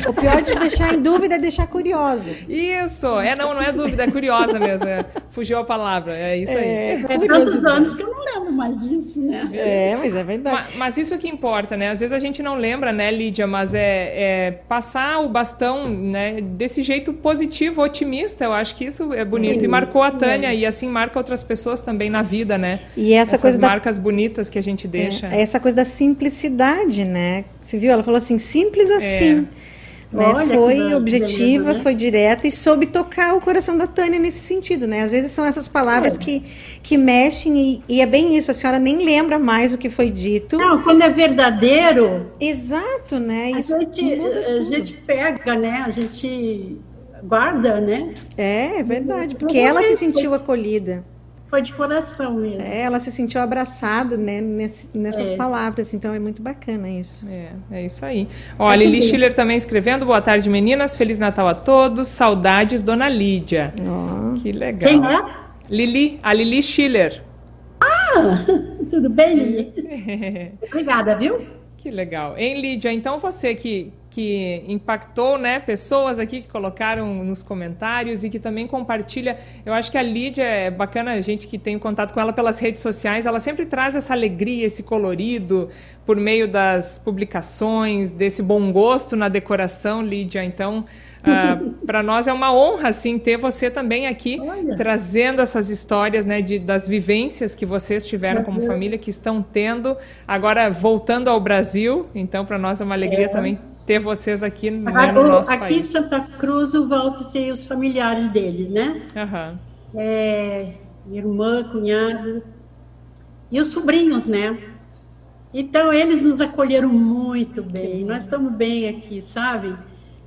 [0.08, 2.32] o pior de deixar em dúvida é deixar curiosa.
[2.48, 3.08] Isso.
[3.20, 4.88] É, não, não é dúvida, é curiosa mesmo.
[4.88, 6.16] É, fugiu a palavra.
[6.16, 6.64] É isso aí.
[6.64, 9.50] É, é tantos anos que eu não lembro mais disso, né?
[9.54, 10.56] É, mas é verdade.
[10.56, 11.92] Mas, mas, isso que importa, né?
[11.92, 13.48] Às vezes a gente não lembra, né, Lídia?
[13.48, 18.46] Mas é, é passar o bastão, né, desse jeito positivo, otimista.
[18.46, 19.64] Eu acho que isso é bonito.
[19.64, 22.80] e marcou a Tânia e assim marca outras pessoas pessoas também na vida, né?
[22.98, 24.04] E essa Essas coisa marcas da...
[24.04, 25.28] bonitas que a gente deixa.
[25.28, 27.46] É, essa coisa da simplicidade, né?
[27.62, 27.92] Você viu?
[27.92, 29.48] Ela falou assim, simples assim.
[29.56, 29.70] É.
[30.12, 30.26] Né?
[30.48, 31.80] foi objetiva, beleza, né?
[31.84, 35.04] foi direta e soube tocar o coração da Tânia nesse sentido, né?
[35.04, 36.18] Às vezes são essas palavras é.
[36.18, 36.44] que,
[36.82, 40.10] que mexem e, e, é bem isso, a senhora nem lembra mais o que foi
[40.10, 40.58] dito.
[40.58, 42.32] Não, quando é verdadeiro.
[42.40, 43.52] Exato, né?
[43.52, 45.84] Isso a gente, a gente pega, né?
[45.86, 46.80] A gente
[47.24, 48.12] guarda, né?
[48.36, 51.06] É, é verdade, porque ela se sentiu acolhida.
[51.50, 52.62] Foi de coração mesmo.
[52.62, 54.40] É, ela se sentiu abraçada né,
[54.94, 55.36] nessas é.
[55.36, 57.26] palavras, então é muito bacana isso.
[57.28, 58.28] É, é isso aí.
[58.58, 63.10] Ó, a Lili Schiller também escrevendo, boa tarde meninas, Feliz Natal a todos, saudades Dona
[63.10, 63.74] Lídia.
[63.80, 64.40] Oh.
[64.40, 64.92] Que legal.
[64.92, 65.50] Quem é?
[65.72, 67.24] Lili, a Lili Schiller.
[67.82, 68.46] Ah,
[68.92, 70.54] tudo bem, Lili?
[70.62, 71.48] Obrigada, viu?
[71.78, 72.36] Que legal.
[72.38, 78.30] Hein, Lídia, então você que, que impactou né, pessoas aqui que colocaram nos comentários e
[78.30, 79.38] que também compartilha.
[79.66, 82.60] Eu acho que a Lídia é bacana, a gente que tem contato com ela pelas
[82.60, 85.70] redes sociais, ela sempre traz essa alegria, esse colorido
[86.06, 90.44] por meio das publicações, desse bom gosto na decoração, Lídia.
[90.44, 90.86] Então,
[91.20, 94.78] Uh, ah, para nós é uma honra assim ter você também aqui Olha.
[94.78, 99.98] trazendo essas histórias né, de, das vivências que vocês tiveram como família que estão tendo
[100.26, 103.28] agora voltando ao Brasil então para nós é uma alegria é.
[103.28, 105.76] também ter vocês aqui né, no nosso aqui país.
[105.76, 109.58] Aqui em Santa Cruz o Walter tem os familiares dele né uhum.
[109.96, 110.74] é,
[111.12, 112.44] irmã cunhado
[113.52, 114.56] e os sobrinhos né
[115.52, 119.76] então eles nos acolheram muito bem nós estamos bem aqui sabe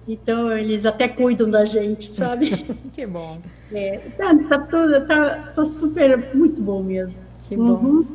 [0.09, 2.67] então eles até cuidam da gente, sabe?
[2.93, 3.39] que bom.
[3.73, 7.23] É, tá, tá tudo, tá, tá super, muito bom mesmo.
[7.49, 7.63] Que bom.
[7.63, 8.07] Uhum.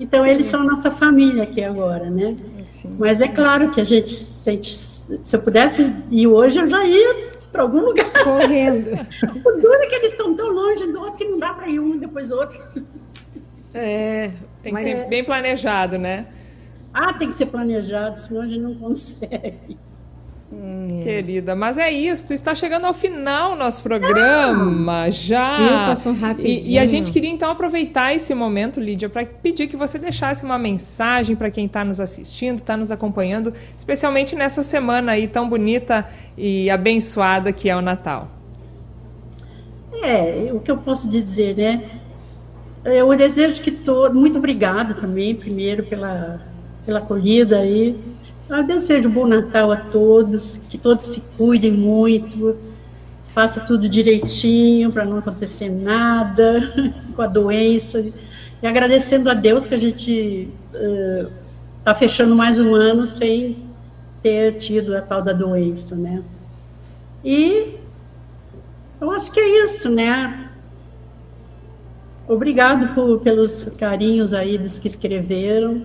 [0.00, 2.36] Então, eles são nossa família aqui agora, né?
[2.82, 4.95] Sim, Mas é claro que a gente sente.
[5.22, 8.10] Se eu pudesse ir hoje, eu já ia para algum lugar.
[8.24, 8.90] Correndo.
[9.44, 11.80] o duro é que eles estão tão longe do outro que não dá para ir
[11.80, 12.60] um e depois outro.
[13.72, 14.30] É,
[14.62, 15.06] tem que ser é...
[15.06, 16.26] bem planejado, né?
[16.92, 19.78] Ah, tem que ser planejado, senão a gente não consegue.
[20.52, 25.86] Hum, Querida, mas é isso, está chegando ao final nosso programa ah, já.
[25.88, 26.60] passou rapidinho.
[26.60, 30.44] E, e, a gente queria então aproveitar esse momento, Lídia, para pedir que você deixasse
[30.44, 35.48] uma mensagem para quem está nos assistindo, está nos acompanhando, especialmente nessa semana aí tão
[35.48, 36.06] bonita
[36.38, 38.28] e abençoada que é o Natal.
[40.04, 41.82] É, o que eu posso dizer, né?
[42.84, 44.14] Eu desejo que todo.
[44.14, 46.40] Muito obrigada também, primeiro, pela,
[46.84, 47.98] pela acolhida aí.
[48.48, 52.56] Eu desejo um bom Natal a todos, que todos se cuidem muito,
[53.34, 56.60] faça tudo direitinho para não acontecer nada
[57.16, 58.04] com a doença.
[58.62, 60.48] E agradecendo a Deus que a gente
[61.78, 63.56] está uh, fechando mais um ano sem
[64.22, 66.22] ter tido a tal da doença, né?
[67.24, 67.74] E
[69.00, 70.48] eu acho que é isso, né?
[72.28, 75.84] Obrigado por, pelos carinhos aí dos que escreveram,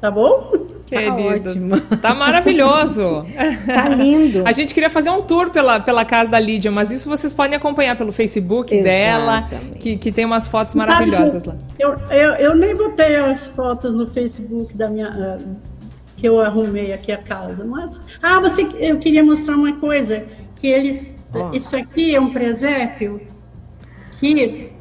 [0.00, 0.77] tá bom?
[0.88, 1.16] Querido.
[1.16, 1.80] Tá ótimo.
[1.98, 3.26] Tá maravilhoso.
[3.66, 4.42] Tá lindo.
[4.46, 7.56] A gente queria fazer um tour pela, pela casa da Lídia, mas isso vocês podem
[7.56, 8.84] acompanhar pelo Facebook Exatamente.
[8.84, 9.48] dela,
[9.78, 11.56] que, que tem umas fotos maravilhosas lá.
[11.78, 15.38] Eu, eu, eu nem botei as fotos no Facebook da minha.
[15.38, 15.56] Uh,
[16.16, 18.00] que eu arrumei aqui a casa, mas.
[18.22, 20.24] Ah, você, eu queria mostrar uma coisa,
[20.56, 21.14] que eles.
[21.32, 21.54] Oh.
[21.54, 23.20] Isso aqui é um presépio
[24.18, 24.72] que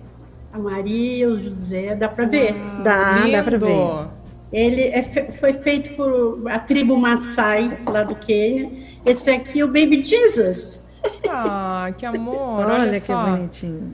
[0.51, 2.55] a Maria, o José, dá para ver.
[2.55, 4.07] Ah, dá, dá para ver.
[4.51, 8.71] Ele é, foi feito por a tribo Maasai, lá do Quênia.
[9.05, 10.85] Esse aqui é o Baby Jesus.
[11.29, 12.65] Ah, que amor!
[12.65, 13.93] olha, olha que bonitinho.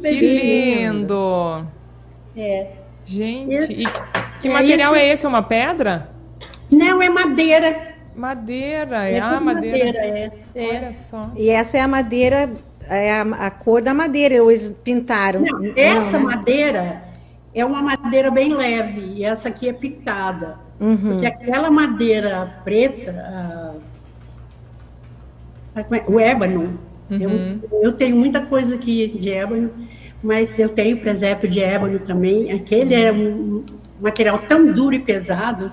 [0.00, 1.66] Que lindo!
[2.36, 2.68] É.
[3.04, 3.84] Gente, e
[4.40, 5.26] que é material é esse?
[5.26, 6.10] É uma pedra?
[6.70, 7.90] Não, é madeira.
[8.14, 9.86] Madeira, é, ah, madeira.
[9.86, 10.68] madeira é, é.
[10.68, 11.30] Olha só.
[11.36, 12.50] E essa é a madeira,
[12.88, 15.40] é a, a cor da madeira, eles pintaram.
[15.40, 16.36] Não, essa Não, né?
[16.36, 17.09] madeira
[17.54, 20.58] é uma madeira bem leve, e essa aqui é picada.
[20.78, 20.96] Uhum.
[20.96, 23.80] Porque aquela madeira preta,
[25.76, 26.78] é, o ébano,
[27.10, 27.60] uhum.
[27.70, 29.70] eu, eu tenho muita coisa aqui de ébano,
[30.22, 32.52] mas eu tenho presépio de ébano também.
[32.52, 33.64] Aquele é um
[34.00, 35.72] material tão duro e pesado,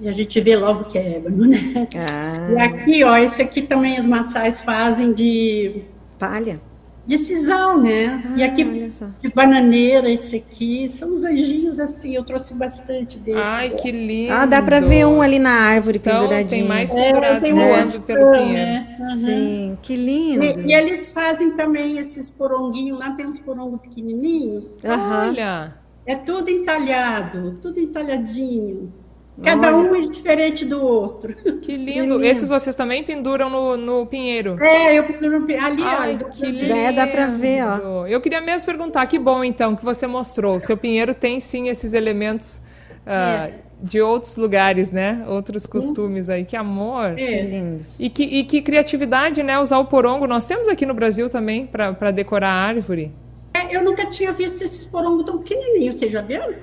[0.00, 1.86] e a gente vê logo que é ébano, né?
[1.96, 2.50] Ah.
[2.50, 5.82] E aqui, ó, esse aqui também os maçais fazem de...
[6.18, 6.60] Palha?
[7.06, 8.22] De sisal, né?
[8.24, 13.42] Ah, e aqui de bananeira, esse aqui, são os anjinhos assim, eu trouxe bastante desses.
[13.44, 14.32] Ai, que lindo!
[14.32, 16.48] Ah, dá para ver um ali na árvore então, penduradinho.
[16.48, 18.54] tem mais pendurados é, voando pelo pinheiro.
[18.54, 18.96] Né?
[19.00, 19.26] Uhum.
[19.26, 20.44] Sim, que lindo!
[20.44, 24.64] E, e, eles fazem também esses poronguinhos, lá tem uns porongos pequenininhos.
[24.82, 25.28] Uhum.
[25.28, 25.74] Olha!
[26.06, 28.92] É tudo entalhado, tudo entalhadinho.
[29.42, 29.90] Cada Olha.
[29.90, 31.34] um é diferente do outro.
[31.60, 31.92] Que lindo.
[31.92, 32.24] que lindo.
[32.24, 34.54] Esses vocês também penduram no, no pinheiro?
[34.62, 35.66] É, eu penduro no pinheiro.
[35.66, 36.72] Ali, Ai, ó, que lindo.
[36.72, 38.06] É, dá para ver, ó.
[38.06, 40.56] Eu queria mesmo perguntar, que bom então que você mostrou.
[40.56, 42.58] O seu pinheiro tem sim esses elementos
[43.06, 43.52] uh, é.
[43.82, 45.24] de outros lugares, né?
[45.26, 46.44] Outros costumes aí.
[46.44, 47.18] Que amor.
[47.18, 47.38] É.
[47.38, 47.98] Que lindos.
[47.98, 49.58] E que, e que criatividade, né?
[49.58, 50.28] Usar o porongo.
[50.28, 53.10] Nós temos aqui no Brasil também para decorar a árvore.
[53.52, 55.98] É, eu nunca tinha visto esses porongos tão pequenininhos.
[55.98, 56.54] Vocês já viram?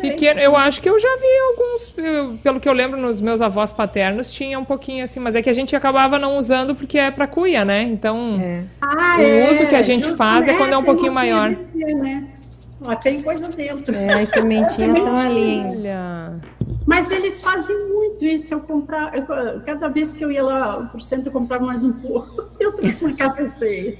[0.00, 3.72] Pequeno, eu acho que eu já vi alguns, pelo que eu lembro nos meus avós
[3.72, 7.10] paternos, tinha um pouquinho assim, mas é que a gente acabava não usando porque é
[7.10, 7.82] para cuia, né?
[7.82, 8.64] Então, é.
[8.80, 9.52] ah, o é.
[9.52, 11.50] uso que a gente faz é, quando é um pouquinho maior.
[11.74, 12.28] Né?
[12.82, 13.94] Ó, tem coisa dentro.
[13.94, 15.62] É, as sementinhas estão ali.
[15.64, 16.40] Olha.
[16.86, 18.52] Mas eles fazem muito isso.
[18.52, 19.24] Eu comprar, eu,
[19.64, 22.44] cada vez que eu ia lá por centro, eu comprava mais um pouco.
[22.60, 23.96] Eu trouxe uma café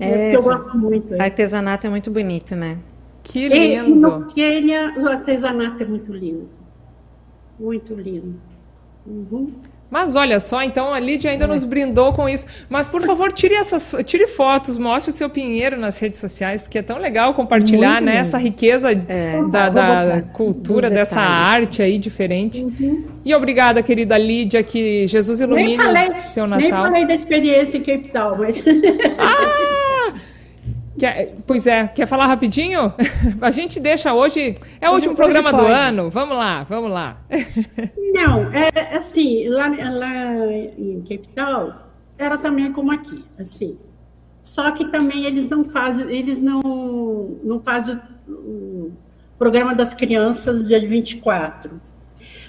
[0.00, 1.20] É, eu gosto muito.
[1.20, 2.78] Artesanato é muito bonito, né?
[3.24, 3.90] Que lindo!
[3.90, 6.48] E no Quênia, o artesanato é muito lindo.
[7.58, 8.38] Muito lindo.
[9.06, 9.52] Uhum.
[9.90, 11.46] Mas olha só, então a Lídia ainda é.
[11.46, 12.46] nos brindou com isso.
[12.68, 16.78] Mas por favor, tire essas, tire fotos, mostre o seu pinheiro nas redes sociais, porque
[16.78, 19.40] é tão legal compartilhar né, essa riqueza é.
[19.50, 22.64] da, da cultura, dessa arte aí diferente.
[22.64, 23.04] Uhum.
[23.24, 26.68] E obrigada, querida Lídia, que Jesus ilumine falei, seu Natal.
[26.68, 28.64] Nem falei da experiência em Cape Town, mas.
[29.16, 29.73] Ah!
[30.98, 32.92] Quer, pois é, quer falar rapidinho?
[33.40, 34.54] A gente deixa hoje.
[34.80, 36.08] É o hoje, último programa do ano.
[36.08, 37.18] Vamos lá, vamos lá.
[38.14, 40.46] Não, é assim, lá, lá
[40.78, 41.84] em Capital
[42.16, 43.78] era também como aqui, assim.
[44.42, 46.60] Só que também eles não fazem, eles não,
[47.42, 48.92] não fazem o
[49.38, 51.80] programa das crianças dia 24.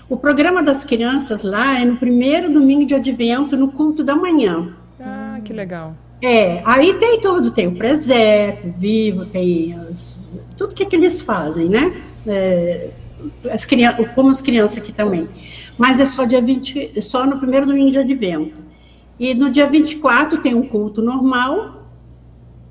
[0.08, 4.76] O programa das crianças lá é no primeiro domingo de advento, no culto da manhã.
[5.00, 5.96] Ah, que legal.
[6.26, 11.22] É, aí tem tudo, tem o presépio, vivo, tem as, tudo que, é que eles
[11.22, 12.02] fazem, né?
[12.26, 12.90] É,
[13.52, 15.30] as crianças, como as crianças aqui também.
[15.78, 18.64] Mas é só dia 20, só no primeiro domingo de advento.
[19.20, 21.88] E no dia 24 tem um culto normal,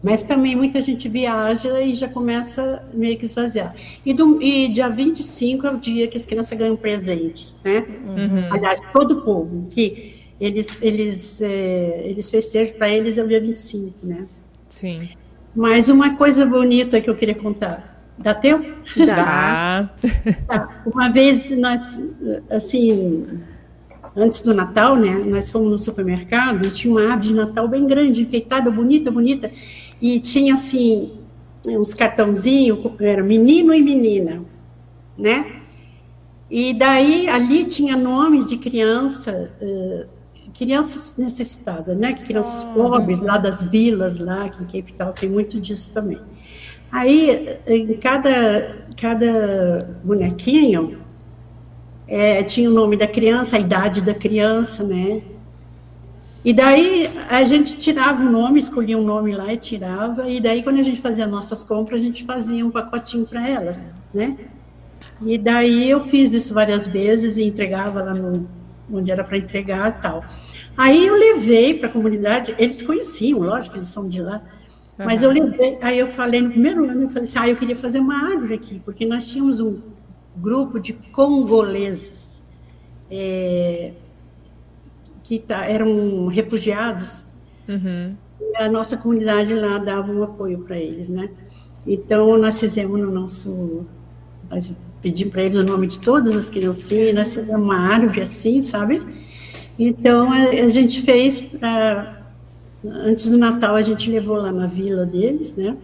[0.02, 3.72] mas também muita gente viaja e já começa meio que esvaziar.
[4.04, 7.86] E, do, e dia 25 é o dia que as crianças ganham presentes, né?
[8.04, 8.52] Uhum.
[8.52, 13.40] Aliás, todo o povo, que eles, eles, é, eles festejam, para eles é o dia
[13.40, 14.26] 25, né?
[14.68, 15.08] Sim.
[15.54, 17.94] Mas uma coisa bonita que eu queria contar.
[18.18, 18.64] Dá tempo?
[19.06, 19.90] Dá.
[20.46, 20.82] Tá.
[20.86, 21.98] Uma vez nós,
[22.50, 23.26] assim,
[24.16, 25.12] antes do Natal, né?
[25.26, 29.50] Nós fomos no supermercado e tinha uma árvore de Natal bem grande, enfeitada, bonita, bonita.
[30.00, 31.12] E tinha, assim,
[31.66, 34.42] uns cartãozinhos, era menino e menina,
[35.16, 35.60] né?
[36.50, 40.13] E daí, ali tinha nomes de criança, uh,
[40.54, 42.12] crianças necessitadas, né?
[42.12, 46.20] Crianças ah, pobres, lá das vilas, lá, que em Cape Town tem muito disso também.
[46.90, 50.98] Aí, em cada, cada bonequinho,
[52.06, 55.22] é, tinha o nome da criança, a idade da criança, né?
[56.44, 60.62] E daí a gente tirava o nome, escolhia um nome lá e tirava, e daí
[60.62, 64.36] quando a gente fazia nossas compras, a gente fazia um pacotinho para elas, né?
[65.22, 68.46] E daí eu fiz isso várias vezes e entregava lá no,
[68.92, 70.24] onde era para entregar e tal.
[70.76, 74.42] Aí eu levei para a comunidade, eles conheciam, lógico, eles são de lá,
[74.98, 75.04] uhum.
[75.04, 77.76] mas eu levei, aí eu falei no primeiro ano, eu falei assim, ah, eu queria
[77.76, 79.80] fazer uma árvore aqui, porque nós tínhamos um
[80.36, 82.42] grupo de congoleses,
[83.10, 83.92] é,
[85.22, 87.24] que tá, eram refugiados,
[87.68, 88.14] uhum.
[88.56, 91.30] a nossa comunidade lá dava um apoio para eles, né?
[91.86, 93.86] Então, nós fizemos no nosso.
[94.50, 94.72] Nós
[95.02, 99.02] pedimos para eles o nome de todas as criancinhas, nós fizemos uma árvore assim, sabe?
[99.78, 102.22] Então, a, a gente fez para.
[102.84, 105.76] Antes do Natal, a gente levou lá na vila deles, né?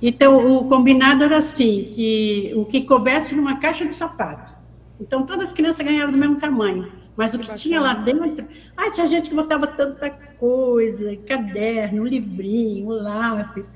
[0.00, 4.52] Então, o combinado era assim: que o que coubesse numa caixa de sapato.
[5.00, 6.86] Então, todas as crianças ganharam do mesmo tamanho.
[7.16, 12.04] Mas o que, que tinha lá dentro, ah, tinha gente que botava tanta coisa, caderno,
[12.04, 13.68] livrinho, lápis,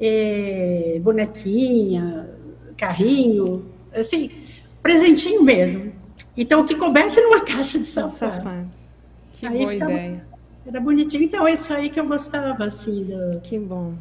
[0.00, 2.30] é, bonequinha,
[2.76, 4.30] carrinho, assim,
[4.82, 5.92] presentinho mesmo.
[6.36, 8.77] Então, o que coubesse numa caixa de sapato.
[9.38, 10.24] Que aí boa ficava, ideia.
[10.66, 11.22] Era bonitinho.
[11.22, 13.04] Então, isso aí que eu gostava, assim.
[13.04, 13.40] Do...
[13.40, 13.94] Que bom.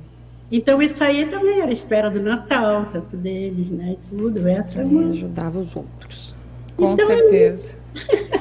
[0.51, 3.95] Então, isso aí também era espera do Natal, tanto deles, né?
[4.09, 4.47] Tudo.
[4.47, 5.11] Essa uma...
[5.11, 6.35] ajudava os outros.
[6.75, 7.75] Com então, certeza.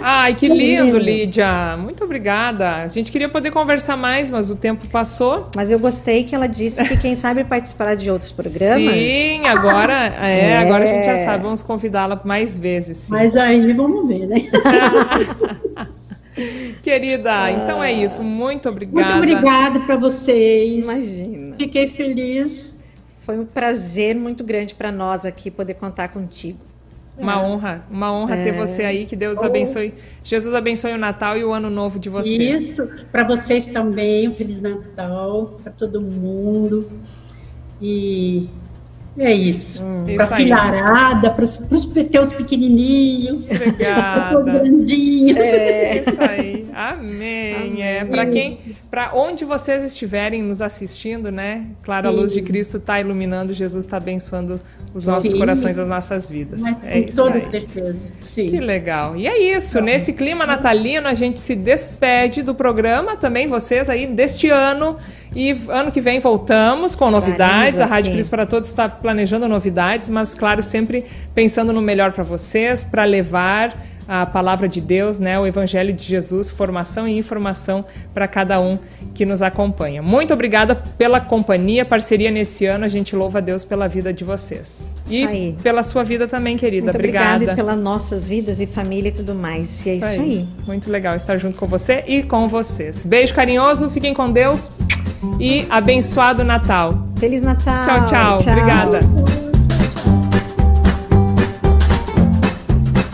[0.01, 1.77] Ai, que lindo, Lídia.
[1.79, 2.77] Muito obrigada.
[2.77, 5.49] A gente queria poder conversar mais, mas o tempo passou.
[5.57, 8.95] Mas eu gostei que ela disse que quem sabe participar de outros programas.
[8.95, 10.59] Sim, agora é, é.
[10.59, 12.99] agora a gente já sabe, vamos convidá-la mais vezes.
[12.99, 13.13] Sim.
[13.15, 14.43] Mas aí vamos ver, né?
[16.83, 18.23] Querida, então é isso.
[18.23, 19.17] Muito obrigada.
[19.17, 20.85] Muito obrigada para vocês.
[20.85, 21.57] Imagina.
[21.57, 22.75] Fiquei feliz.
[23.21, 26.59] Foi um prazer muito grande para nós aqui poder contar contigo.
[27.19, 27.37] Uma é.
[27.37, 28.45] honra, uma honra é.
[28.45, 29.07] ter você aí.
[29.07, 29.45] Que Deus oh.
[29.45, 29.95] abençoe.
[30.23, 32.71] Jesus abençoe o Natal e o ano novo de vocês.
[32.71, 36.89] Isso, para vocês também, um Feliz Natal, para todo mundo.
[37.81, 38.49] E
[39.19, 39.83] é isso.
[39.83, 41.57] Hum, para filharada, para os
[42.11, 45.39] teus pequenininhos, para os grandinhos.
[45.39, 46.67] É isso aí.
[46.75, 47.55] Amém.
[47.55, 47.83] Amém.
[47.83, 48.59] É para quem,
[48.91, 51.67] para onde vocês estiverem nos assistindo, né?
[51.83, 54.61] Claro, a luz de Cristo está iluminando, Jesus está abençoando
[54.95, 55.39] os nossos Sim.
[55.39, 56.61] corações, as nossas vidas.
[56.61, 57.51] Mas, é isso toda aí.
[57.51, 57.97] certeza.
[58.25, 58.49] Sim.
[58.49, 59.17] Que legal.
[59.17, 59.81] E é isso.
[59.81, 63.17] Nesse clima natalino, a gente se despede do programa.
[63.17, 64.97] Também vocês aí deste ano.
[65.35, 67.81] E ano que vem voltamos com novidades.
[67.81, 72.25] A Rádio Cristo para Todos está planejando novidades, mas, claro, sempre pensando no melhor para
[72.25, 73.77] vocês, para levar
[74.09, 77.85] a palavra de Deus, né, o Evangelho de Jesus, formação e informação
[78.15, 78.79] para cada um
[79.15, 80.03] que nos acompanha.
[80.03, 82.85] Muito obrigada pela companhia, parceria nesse ano.
[82.85, 84.91] A gente louva a Deus pela vida de vocês.
[85.09, 86.87] E pela sua vida também, querida.
[86.87, 87.35] Muito obrigada.
[87.35, 89.85] obrigada pelas nossas vidas e família e tudo mais.
[89.85, 90.21] E é isso, isso aí.
[90.21, 90.49] aí.
[90.67, 93.05] Muito legal estar junto com você e com vocês.
[93.05, 94.71] Beijo carinhoso, fiquem com Deus
[95.41, 97.07] e abençoado Natal.
[97.19, 97.83] Feliz Natal.
[97.85, 98.39] Tchau, tchau.
[98.39, 98.53] tchau.
[98.53, 99.36] Obrigada.